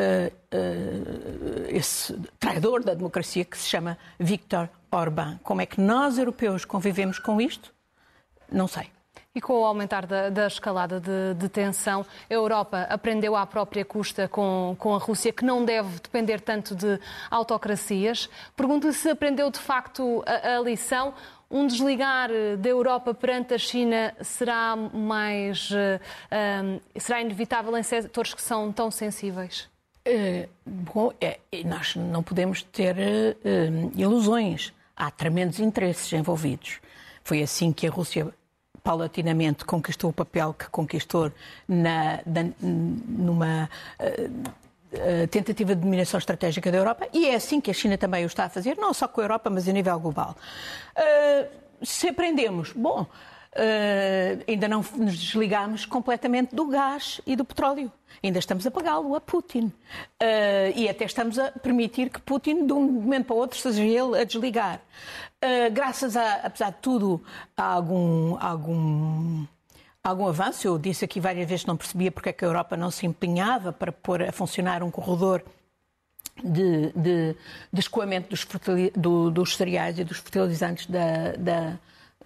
uh, 0.00 0.32
uh, 0.52 1.66
esse 1.68 2.12
traidor 2.40 2.82
da 2.82 2.94
democracia 2.94 3.44
que 3.44 3.56
se 3.56 3.68
chama 3.68 3.96
Viktor 4.18 4.68
Orbán. 4.90 5.38
Como 5.44 5.60
é 5.60 5.66
que 5.66 5.80
nós, 5.80 6.18
europeus, 6.18 6.64
convivemos 6.64 7.20
com 7.20 7.40
isto? 7.40 7.72
Não 8.50 8.66
sei. 8.66 8.95
E 9.36 9.40
com 9.40 9.60
o 9.60 9.66
aumentar 9.66 10.06
da, 10.06 10.30
da 10.30 10.46
escalada 10.46 10.98
de, 10.98 11.34
de, 11.34 11.46
tensão, 11.50 12.06
a 12.30 12.32
Europa 12.32 12.86
aprendeu 12.88 13.36
à 13.36 13.46
própria 13.46 13.84
custa 13.84 14.26
com, 14.26 14.74
com 14.78 14.94
a 14.94 14.98
Rússia 14.98 15.30
que 15.30 15.44
não 15.44 15.62
deve 15.62 16.00
depender 16.00 16.40
tanto 16.40 16.74
de 16.74 16.98
autocracias. 17.30 18.30
Pergunto-lhe 18.56 18.94
se 18.94 19.10
aprendeu 19.10 19.50
de 19.50 19.58
facto 19.58 20.24
a, 20.24 20.56
a 20.56 20.60
lição 20.60 21.12
um 21.50 21.66
desligar 21.66 22.30
da 22.58 22.68
Europa 22.70 23.12
perante 23.12 23.52
a 23.52 23.58
China 23.58 24.14
será 24.22 24.74
mais 24.74 25.70
uh, 25.70 26.80
será 26.98 27.20
inevitável 27.20 27.76
em 27.76 27.82
setores 27.82 28.32
que 28.32 28.40
são 28.40 28.72
tão 28.72 28.90
sensíveis? 28.90 29.68
Uh, 30.08 30.48
bom, 30.64 31.12
é, 31.20 31.38
nós 31.62 31.94
não 31.94 32.22
podemos 32.22 32.62
ter 32.62 32.96
ilusões. 33.94 34.72
Há 34.96 35.10
tremendos 35.10 35.60
interesses 35.60 36.10
envolvidos. 36.14 36.80
Foi 37.22 37.42
assim 37.42 37.70
que 37.70 37.86
a 37.86 37.90
Rússia 37.90 38.32
paulatinamente 38.86 39.64
conquistou 39.64 40.10
o 40.10 40.12
papel 40.12 40.54
que 40.54 40.68
conquistou 40.70 41.32
na, 41.66 42.20
na, 42.24 42.48
numa 42.62 43.68
uh, 43.98 45.26
tentativa 45.26 45.74
de 45.74 45.80
dominação 45.80 46.18
estratégica 46.18 46.70
da 46.70 46.78
Europa 46.78 47.08
e 47.12 47.26
é 47.26 47.34
assim 47.34 47.60
que 47.60 47.68
a 47.68 47.74
China 47.74 47.98
também 47.98 48.22
o 48.22 48.28
está 48.28 48.44
a 48.44 48.48
fazer, 48.48 48.76
não 48.76 48.94
só 48.94 49.08
com 49.08 49.20
a 49.20 49.24
Europa, 49.24 49.50
mas 49.50 49.68
a 49.68 49.72
nível 49.72 49.98
global. 49.98 50.36
Uh, 50.96 51.48
se 51.84 52.08
aprendemos, 52.08 52.72
bom, 52.72 53.06
uh, 53.56 54.44
ainda 54.46 54.68
não 54.68 54.84
nos 54.96 55.18
desligamos 55.18 55.84
completamente 55.84 56.54
do 56.54 56.66
gás 56.68 57.20
e 57.26 57.34
do 57.34 57.44
petróleo. 57.44 57.90
Ainda 58.22 58.38
estamos 58.38 58.66
a 58.66 58.70
pagá-lo 58.70 59.14
a 59.14 59.20
Putin. 59.20 59.66
Uh, 60.22 60.72
e 60.74 60.88
até 60.88 61.04
estamos 61.04 61.38
a 61.38 61.50
permitir 61.52 62.10
que 62.10 62.20
Putin, 62.20 62.66
de 62.66 62.72
um 62.72 62.80
momento 62.80 63.26
para 63.26 63.36
o 63.36 63.38
outro, 63.38 63.58
seja 63.58 63.82
ele 63.82 64.20
a 64.20 64.24
desligar. 64.24 64.80
Uh, 65.42 65.70
graças 65.72 66.16
a, 66.16 66.34
apesar 66.36 66.70
de 66.70 66.78
tudo, 66.78 67.22
a 67.56 67.64
algum, 67.64 68.36
algum, 68.40 69.46
algum 70.02 70.28
avanço. 70.28 70.66
Eu 70.66 70.78
disse 70.78 71.04
aqui 71.04 71.20
várias 71.20 71.48
vezes 71.48 71.62
que 71.62 71.68
não 71.68 71.76
percebia 71.76 72.12
porque 72.12 72.28
é 72.28 72.32
que 72.32 72.44
a 72.44 72.48
Europa 72.48 72.76
não 72.76 72.90
se 72.90 73.06
empenhava 73.06 73.72
para 73.72 73.92
pôr 73.92 74.22
a 74.22 74.32
funcionar 74.32 74.82
um 74.82 74.90
corredor 74.90 75.42
de, 76.42 76.92
de, 76.92 77.36
de 77.72 77.80
escoamento 77.80 78.28
dos, 78.30 78.46
do, 78.94 79.30
dos 79.30 79.56
cereais 79.56 79.98
e 79.98 80.04
dos 80.04 80.18
fertilizantes 80.18 80.86
da, 80.86 81.32
da, 81.38 81.78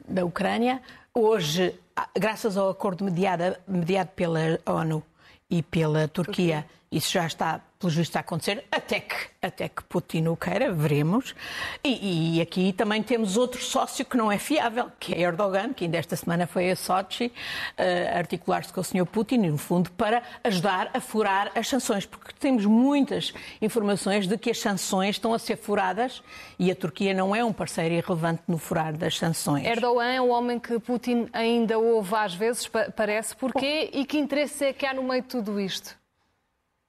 da 0.08 0.24
Ucrânia. 0.24 0.80
Hoje, 1.12 1.76
graças 2.16 2.56
ao 2.56 2.70
acordo 2.70 3.04
mediado, 3.04 3.56
mediado 3.66 4.10
pela 4.14 4.60
ONU 4.64 5.02
e 5.50 5.60
pela 5.60 6.06
Turquia, 6.06 6.64
isso 6.90 7.10
já 7.10 7.26
está 7.26 7.60
pelo 7.80 7.90
justo 7.90 8.14
a 8.16 8.20
acontecer, 8.20 8.62
até 8.70 9.00
que, 9.00 9.16
até 9.40 9.66
que 9.66 9.82
Putin 9.84 10.26
o 10.26 10.36
queira, 10.36 10.70
veremos. 10.70 11.34
E, 11.82 12.36
e, 12.36 12.40
aqui 12.42 12.74
também 12.74 13.02
temos 13.02 13.38
outro 13.38 13.62
sócio 13.62 14.04
que 14.04 14.18
não 14.18 14.30
é 14.30 14.36
fiável, 14.36 14.92
que 15.00 15.14
é 15.14 15.20
Erdogan, 15.22 15.72
que 15.72 15.84
ainda 15.84 15.96
esta 15.96 16.14
semana 16.14 16.46
foi 16.46 16.70
a 16.70 16.76
Sochi 16.76 17.28
uh, 17.28 18.18
articular-se 18.18 18.70
com 18.70 18.82
o 18.82 18.84
Sr. 18.84 19.06
Putin, 19.06 19.38
no 19.38 19.56
fundo, 19.56 19.90
para 19.92 20.22
ajudar 20.44 20.90
a 20.92 21.00
furar 21.00 21.50
as 21.54 21.68
sanções, 21.68 22.04
porque 22.04 22.34
temos 22.38 22.66
muitas 22.66 23.32
informações 23.62 24.26
de 24.28 24.36
que 24.36 24.50
as 24.50 24.58
sanções 24.58 25.16
estão 25.16 25.32
a 25.32 25.38
ser 25.38 25.56
furadas 25.56 26.22
e 26.58 26.70
a 26.70 26.74
Turquia 26.76 27.14
não 27.14 27.34
é 27.34 27.42
um 27.42 27.52
parceiro 27.52 27.94
irrelevante 27.94 28.42
no 28.46 28.58
furar 28.58 28.94
das 28.94 29.16
sanções. 29.16 29.66
Erdogan 29.66 30.04
é 30.04 30.20
um 30.20 30.28
homem 30.28 30.58
que 30.58 30.78
Putin 30.78 31.30
ainda 31.32 31.78
ouve 31.78 32.14
às 32.14 32.34
vezes, 32.34 32.70
parece. 32.94 33.34
Porquê? 33.34 33.88
E 33.94 34.04
que 34.04 34.18
interesse 34.18 34.66
é 34.66 34.72
que 34.74 34.84
há 34.84 34.92
no 34.92 35.02
meio 35.02 35.22
de 35.22 35.28
tudo 35.28 35.58
isto? 35.58 35.99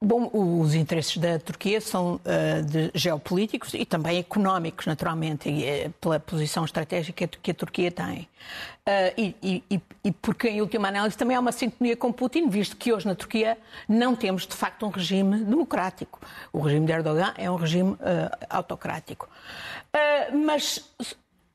Bom, 0.03 0.31
os 0.33 0.73
interesses 0.73 1.15
da 1.17 1.37
Turquia 1.37 1.79
são 1.79 2.15
uh, 2.15 2.63
de 2.63 2.89
geopolíticos 2.95 3.75
e 3.75 3.85
também 3.85 4.17
económicos, 4.17 4.87
naturalmente, 4.87 5.47
e, 5.47 5.85
uh, 5.85 5.91
pela 6.01 6.19
posição 6.19 6.65
estratégica 6.65 7.27
que 7.27 7.51
a 7.51 7.53
Turquia 7.53 7.91
tem. 7.91 8.21
Uh, 8.21 9.13
e, 9.15 9.63
e, 9.69 9.81
e, 10.03 10.11
porque, 10.11 10.49
em 10.49 10.59
última 10.59 10.87
análise, 10.87 11.15
também 11.15 11.37
há 11.37 11.39
uma 11.39 11.51
sintonia 11.51 11.95
com 11.95 12.11
Putin, 12.11 12.49
visto 12.49 12.75
que 12.77 12.91
hoje 12.91 13.05
na 13.05 13.13
Turquia 13.13 13.55
não 13.87 14.15
temos, 14.15 14.47
de 14.47 14.55
facto, 14.55 14.87
um 14.87 14.89
regime 14.89 15.37
democrático. 15.43 16.19
O 16.51 16.61
regime 16.61 16.87
de 16.87 16.93
Erdogan 16.93 17.35
é 17.37 17.51
um 17.51 17.55
regime 17.55 17.95
autocrático. 18.49 19.29
mas 20.33 20.83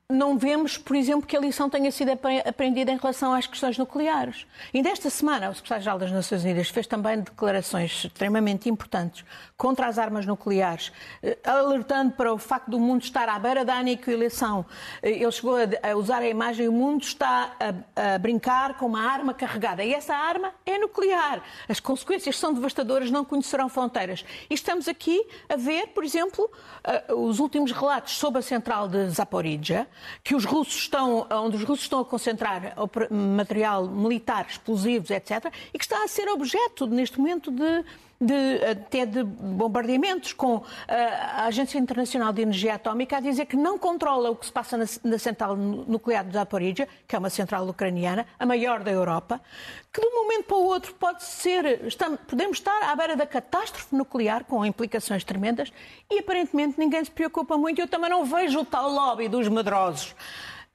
não 0.09 0.39
vemos, 0.39 0.79
por 0.79 0.95
exemplo, 0.95 1.27
que 1.27 1.37
a 1.37 1.41
lição 1.41 1.69
tenha 1.69 1.91
sido 1.91 2.11
aprendida 2.45 2.93
em 2.93 2.97
relação 2.97 3.35
às 3.35 3.47
questões 3.47 3.77
nucleares. 3.77 4.47
E 4.73 4.81
desta 4.81 5.11
semana, 5.11 5.51
o 5.51 5.55
secretário-geral 5.55 5.99
das 5.99 6.13
Nações 6.13 6.45
Unidas 6.45 6.69
fez 6.69 6.87
também 6.87 7.19
declarações 7.21 8.05
extremamente 8.05 8.69
importantes 8.69 9.25
contra 9.57 9.89
as 9.89 9.99
armas 9.99 10.25
nucleares, 10.25 10.93
eh, 11.25 11.37
alertando 11.45 12.13
para 12.13 12.33
o 12.33 12.39
facto 12.39 12.71
do 12.71 12.79
mundo 12.79 13.03
estar 13.03 13.29
à 13.29 13.37
beira 13.37 13.65
da 13.65 13.75
aniquilação. 13.75 14.65
Eh, 15.03 15.11
ele 15.11 15.33
chegou 15.33 15.57
a 15.57 15.97
usar 15.97 16.23
a 16.23 16.29
imagem: 16.29 16.69
o 16.69 16.73
mundo 16.73 17.03
está 17.03 17.57
a, 17.97 18.15
a 18.15 18.19
brincar 18.19 18.79
com 18.79 18.87
uma 18.87 19.03
arma 19.03 19.35
carregada. 19.35 19.83
E 19.83 19.93
essa 19.93 20.15
arma 20.15 20.53
é 20.65 20.79
nuclear. 20.79 21.43
As 21.69 21.81
consequências 21.81 22.39
são 22.39 22.55
devastadoras, 22.55 23.11
não 23.11 23.25
conhecerão 23.25 23.69
fronteiras. 23.69 24.25
E 24.49 24.55
estamos 24.55 24.87
aqui 24.87 25.21
a 25.49 25.57
ver, 25.57 25.89
por 25.89 26.05
exemplo, 26.05 26.49
eh, 26.85 27.13
os 27.13 27.41
últimos 27.41 27.73
relatos 27.73 28.17
sobre 28.17 28.39
a 28.39 28.43
central 28.43 28.87
de 28.87 29.09
Zaporizhia 29.11 29.89
que 30.23 30.35
os 30.35 30.45
russos 30.45 30.83
estão, 30.83 31.27
onde 31.31 31.57
os 31.57 31.65
russos 31.65 31.85
estão 31.85 32.01
a 32.01 32.05
concentrar 32.05 32.75
material 33.11 33.87
militar, 33.87 34.47
explosivos, 34.49 35.11
etc., 35.11 35.53
e 35.73 35.79
que 35.79 35.85
está 35.85 36.03
a 36.03 36.09
ser 36.09 36.29
objeto, 36.29 36.87
neste 36.87 37.19
momento, 37.19 37.51
de 37.51 37.85
de, 38.21 38.65
até 38.65 39.05
de 39.05 39.23
bombardeamentos 39.23 40.33
com 40.33 40.63
a 40.89 41.47
Agência 41.47 41.79
Internacional 41.79 42.33
de 42.33 42.43
Energia 42.43 42.75
Atómica 42.75 43.19
a 43.19 43.21
dizer 43.21 43.47
que 43.47 43.57
não 43.57 43.79
controla 43.79 44.31
o 44.31 44.37
que 44.37 44.47
se 44.47 44.53
passa 44.53 44.77
na, 44.77 44.85
na 45.05 45.19
central 45.19 45.57
nuclear 45.57 46.25
de 46.25 46.33
Zaporizhia, 46.33 46.89
que 47.07 47.15
é 47.15 47.19
uma 47.19 47.31
central 47.31 47.67
ucraniana, 47.69 48.27
a 48.39 48.47
maior 48.47 48.83
da 48.83 48.91
Europa, 48.91 49.41
que 49.93 50.01
de 50.01 50.07
um 50.07 50.23
momento 50.23 50.45
para 50.45 50.57
o 50.57 50.65
outro 50.65 50.95
pode 50.95 51.25
ser, 51.25 51.87
estamos, 51.87 52.19
podemos 52.27 52.59
estar 52.59 52.83
à 52.83 52.95
beira 52.97 53.17
da 53.17 53.27
catástrofe 53.27 53.95
nuclear 53.95 54.45
com 54.45 54.65
implicações 54.65 55.25
tremendas 55.25 55.73
e 56.11 56.19
aparentemente 56.19 56.79
ninguém 56.79 57.05
se 57.05 57.11
preocupa 57.11 57.57
muito. 57.57 57.81
Eu 57.81 57.89
também 57.89 58.11
não 58.11 58.25
vejo 58.25 58.61
o 58.61 58.65
tal 58.65 58.91
lobby 58.91 59.29
dos 59.29 59.49
medrosos 59.49 60.15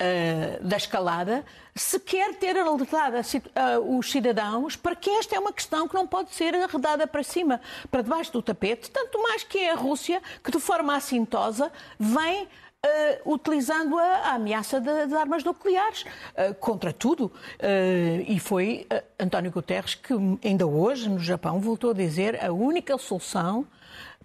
uh, 0.01 0.63
da 0.63 0.77
escalada, 0.77 1.45
se 1.75 1.99
quer 1.99 2.35
ter 2.35 2.57
alertado 2.57 3.17
uh, 3.17 3.97
os 3.97 4.11
cidadãos 4.11 4.75
para 4.75 4.95
que 4.95 5.09
esta 5.09 5.35
é 5.35 5.39
uma 5.39 5.53
questão 5.53 5.87
que 5.87 5.93
não 5.93 6.07
pode 6.07 6.33
ser 6.33 6.55
arredada 6.55 7.05
para 7.05 7.23
cima, 7.23 7.61
para 7.89 8.01
debaixo 8.01 8.33
do 8.33 8.41
tapete, 8.41 8.89
tanto 8.89 9.21
mais 9.21 9.43
que 9.43 9.59
é 9.59 9.71
a 9.71 9.75
Rússia 9.75 10.21
que, 10.43 10.51
de 10.51 10.59
forma 10.59 10.95
assintosa, 10.95 11.71
vem 11.99 12.47
Uh, 12.83 13.33
utilizando 13.33 13.95
a, 13.95 14.03
a 14.03 14.33
ameaça 14.33 14.81
de, 14.81 15.05
de, 15.05 15.13
armas 15.13 15.43
nucleares 15.43 16.01
uh, 16.01 16.51
contra 16.55 16.91
tudo. 16.91 17.25
Uh, 17.25 18.25
e 18.27 18.39
foi 18.39 18.87
António 19.19 19.51
Guterres 19.51 19.93
que, 19.93 20.11
ainda 20.43 20.65
hoje, 20.65 21.07
no 21.07 21.19
Japão, 21.19 21.59
voltou 21.59 21.91
a 21.91 21.93
dizer 21.93 22.43
a 22.43 22.51
única 22.51 22.97
solução 22.97 23.67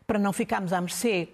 para 0.06 0.18
não 0.18 0.32
ficarmos 0.32 0.72
à 0.72 0.80
mercê 0.80 1.28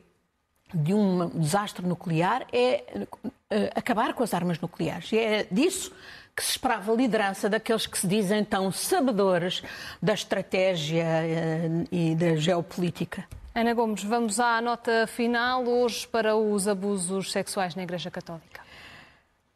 de 0.75 0.95
um 0.95 1.29
desastre 1.29 1.87
nuclear 1.87 2.47
é 2.53 3.07
uh, 3.25 3.29
acabar 3.75 4.15
com 4.15 4.23
as 4.23 4.33
armas 4.33 4.59
nucleares. 4.61 5.13
E 5.13 5.19
é 5.19 5.47
disso 5.51 5.93
que 6.35 6.43
se 6.43 6.53
esperava 6.53 6.93
liderança 6.93 7.49
daqueles 7.49 7.87
que 7.87 7.99
se 7.99 8.07
dizem 8.07 8.45
tão 8.45 8.73
sabedores 8.73 9.63
da 10.01 10.15
estratégia 10.15 11.05
eh, 11.05 11.69
e 11.93 12.15
da 12.15 12.37
geopolítica. 12.37 13.29
Ana 13.55 13.75
Gomes, 13.75 14.03
vamos 14.03 14.41
à 14.41 14.59
nota 14.63 15.07
final 15.07 15.63
hoje 15.67 16.09
para 16.09 16.35
os 16.35 16.67
abusos 16.67 17.31
sexuais 17.31 17.75
na 17.75 17.83
Igreja 17.83 18.11
Católica. 18.11 18.63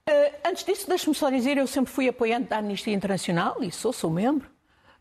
Uh, 0.06 0.36
antes 0.46 0.64
disso, 0.64 0.86
deixe-me 0.86 1.14
só 1.14 1.30
dizer, 1.30 1.56
eu 1.56 1.66
sempre 1.66 1.90
fui 1.90 2.08
apoiante 2.08 2.50
da 2.50 2.58
Amnistia 2.58 2.92
Internacional 2.92 3.56
e 3.62 3.72
sou, 3.72 3.92
sou 3.92 4.10
membro, 4.10 4.48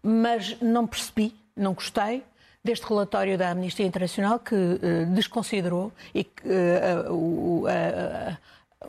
mas 0.01 0.59
não 0.61 0.87
percebi, 0.87 1.35
não 1.55 1.73
gostei 1.73 2.23
deste 2.65 2.85
relatório 2.87 3.37
da 3.37 3.51
Amnistia 3.51 3.85
Internacional 3.85 4.39
que 4.39 4.55
uh, 4.55 5.05
desconsiderou 5.13 5.91
e 6.13 6.23
que, 6.23 6.41
uh, 6.47 7.13
uh, 7.13 8.37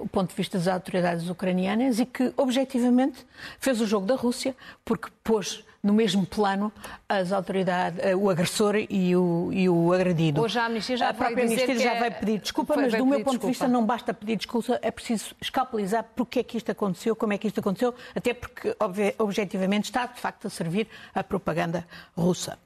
o 0.00 0.08
ponto 0.08 0.30
de 0.30 0.34
vista 0.34 0.56
das 0.56 0.66
autoridades 0.66 1.28
ucranianas 1.28 2.00
e 2.00 2.06
que, 2.06 2.32
objetivamente, 2.36 3.24
fez 3.58 3.80
o 3.80 3.86
jogo 3.86 4.06
da 4.06 4.14
Rússia, 4.14 4.56
porque 4.84 5.08
pôs 5.22 5.62
no 5.82 5.92
mesmo 5.92 6.26
plano 6.26 6.72
as 7.08 7.32
autoridades, 7.32 8.00
o 8.18 8.28
agressor 8.28 8.74
e 8.76 9.14
o, 9.14 9.50
e 9.52 9.68
o 9.68 9.92
agredido. 9.92 10.40
Hoje 10.40 10.58
a 10.58 10.66
Amnistia 10.66 10.96
já 10.96 11.10
a 11.10 11.14
própria 11.14 11.44
Amnistia 11.44 11.78
já 11.78 11.94
é... 11.94 12.00
vai 12.00 12.10
pedir 12.10 12.40
desculpa, 12.40 12.74
foi, 12.74 12.84
mas 12.84 12.94
do 12.94 13.06
meu 13.06 13.20
ponto 13.20 13.32
desculpa. 13.32 13.46
de 13.46 13.46
vista 13.46 13.68
não 13.68 13.86
basta 13.86 14.12
pedir 14.12 14.36
desculpa, 14.36 14.78
é 14.82 14.90
preciso 14.90 15.34
escapulizar 15.40 16.04
porque 16.16 16.40
é 16.40 16.42
que 16.42 16.56
isto 16.56 16.72
aconteceu, 16.72 17.14
como 17.14 17.34
é 17.34 17.38
que 17.38 17.46
isto 17.46 17.60
aconteceu, 17.60 17.94
até 18.14 18.34
porque, 18.34 18.74
objetivamente, 19.18 19.84
está 19.84 20.06
de 20.06 20.18
facto 20.18 20.46
a 20.46 20.50
servir 20.50 20.88
a 21.14 21.22
propaganda 21.22 21.86
russa. 22.16 22.58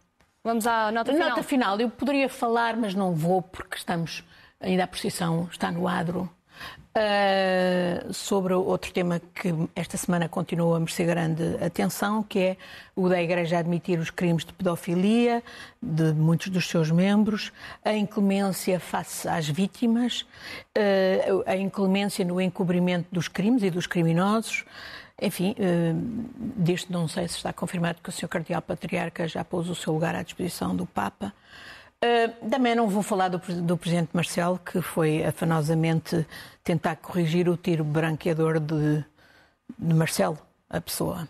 Vamos 0.43 0.67
à 0.67 0.91
nota 0.91 1.13
final. 1.13 1.29
Nota 1.29 1.43
final. 1.43 1.81
Eu 1.81 1.91
poderia 1.91 2.29
falar, 2.29 2.77
mas 2.77 2.95
não 2.95 3.13
vou, 3.15 3.43
porque 3.43 3.77
estamos. 3.77 4.25
Ainda 4.59 4.85
a 4.85 4.87
precisão 4.87 5.49
está 5.51 5.71
no 5.71 5.87
adro. 5.87 6.31
Uh, 6.91 8.13
sobre 8.13 8.53
outro 8.53 8.93
tema 8.93 9.21
que 9.33 9.55
esta 9.77 9.97
semana 9.97 10.29
continua 10.29 10.77
a 10.77 10.81
merecer 10.81 11.07
grande 11.07 11.43
atenção, 11.65 12.21
que 12.21 12.39
é 12.41 12.57
o 12.97 13.09
da 13.09 13.23
Igreja 13.23 13.59
admitir 13.59 13.99
os 14.01 14.11
crimes 14.11 14.45
de 14.45 14.53
pedofilia 14.53 15.41
de 15.81 16.13
muitos 16.13 16.49
dos 16.49 16.69
seus 16.69 16.91
membros, 16.91 17.53
a 17.85 17.93
inclemência 17.93 18.81
face 18.81 19.29
às 19.29 19.49
vítimas, 19.49 20.23
uh, 20.77 21.45
a 21.47 21.57
inclemência 21.57 22.25
no 22.25 22.41
encobrimento 22.41 23.07
dos 23.13 23.29
crimes 23.29 23.63
e 23.63 23.71
dos 23.71 23.87
criminosos, 23.87 24.65
enfim, 25.21 25.55
eh, 25.59 25.93
deste 26.57 26.91
não 26.91 27.07
sei 27.07 27.29
se 27.29 27.37
está 27.37 27.53
confirmado 27.53 28.01
que 28.03 28.09
o 28.09 28.13
Sr. 28.13 28.29
Cardeal 28.29 28.63
Patriarca 28.63 29.29
já 29.29 29.45
pôs 29.45 29.69
o 29.69 29.75
seu 29.75 29.93
lugar 29.93 30.15
à 30.15 30.23
disposição 30.23 30.75
do 30.75 30.87
Papa. 30.87 31.33
Eh, 32.01 32.29
também 32.51 32.75
não 32.75 32.89
vou 32.89 33.03
falar 33.03 33.29
do, 33.29 33.39
do 33.39 33.77
Presidente 33.77 34.11
Marcelo, 34.13 34.59
que 34.59 34.81
foi 34.81 35.25
afanosamente 35.25 36.27
tentar 36.65 36.97
corrigir 36.97 37.49
o 37.49 37.57
tiro 37.57 37.85
branqueador 37.85 38.59
de, 38.59 39.05
de 39.79 39.95
Marcelo, 39.95 40.39
a 40.69 40.81
pessoa. 40.81 41.29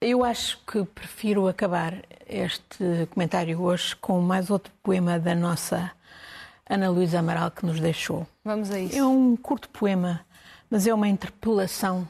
Eu 0.00 0.24
acho 0.24 0.58
que 0.66 0.84
prefiro 0.84 1.46
acabar 1.46 2.02
este 2.26 3.06
comentário 3.10 3.60
hoje 3.60 3.94
com 3.96 4.20
mais 4.20 4.50
outro 4.50 4.72
poema 4.82 5.18
da 5.18 5.34
nossa 5.34 5.92
Ana 6.68 6.88
Luísa 6.88 7.18
Amaral 7.18 7.50
que 7.50 7.66
nos 7.66 7.78
deixou. 7.78 8.26
Vamos 8.44 8.70
a 8.70 8.80
isso. 8.80 8.96
É 8.96 9.04
um 9.04 9.36
curto 9.36 9.68
poema, 9.68 10.20
mas 10.70 10.86
é 10.86 10.94
uma 10.94 11.06
interpelação 11.06 12.08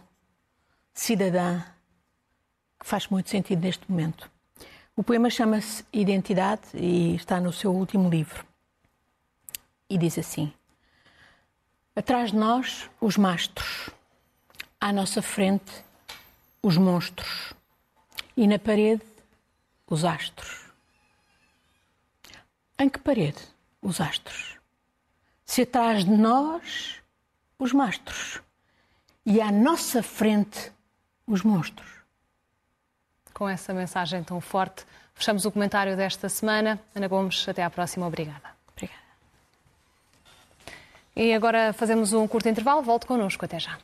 cidadã 0.94 1.62
que 2.78 2.87
faz 2.87 3.07
muito 3.09 3.31
sentido 3.31 3.61
neste 3.62 3.90
momento. 3.90 4.31
O 4.94 5.02
poema 5.02 5.31
chama-se 5.31 5.85
Identidade 5.92 6.62
e 6.74 7.14
está 7.14 7.40
no 7.40 7.52
seu 7.52 7.72
último 7.72 8.11
livro. 8.11 8.44
E 9.88 9.96
diz 9.96 10.18
assim: 10.18 10.52
Atrás 11.94 12.31
de 12.31 12.37
nós, 12.37 12.90
os 13.00 13.16
mastros. 13.16 13.90
À 14.81 14.92
nossa 14.92 15.22
frente, 15.22 15.72
os 16.62 16.76
monstros. 16.76 17.55
E 18.37 18.46
na 18.46 18.59
parede, 18.59 19.05
os 19.87 20.05
astros. 20.05 20.66
Em 22.78 22.88
que 22.88 22.98
parede? 22.98 23.38
Os 23.81 24.00
astros. 24.00 24.59
Se 25.44 25.62
atrás 25.62 26.05
de 26.05 26.11
nós, 26.11 27.00
os 27.59 27.72
mastros. 27.72 28.40
E 29.24 29.40
à 29.40 29.52
nossa 29.52 30.02
frente, 30.02 30.72
os 31.26 31.42
monstros. 31.42 31.88
Com 33.32 33.48
essa 33.48 33.72
mensagem 33.72 34.22
tão 34.22 34.40
forte, 34.40 34.85
fechamos 35.14 35.44
o 35.44 35.52
comentário 35.52 35.96
desta 35.96 36.28
semana. 36.28 36.80
Ana 36.94 37.08
Gomes, 37.08 37.48
até 37.48 37.62
à 37.62 37.70
próxima. 37.70 38.06
Obrigada. 38.06 38.50
Obrigada. 38.72 39.00
E 41.16 41.32
agora 41.32 41.72
fazemos 41.72 42.12
um 42.12 42.26
curto 42.28 42.48
intervalo. 42.48 42.82
Volte 42.82 43.06
connosco. 43.06 43.44
Até 43.44 43.58
já. 43.58 43.78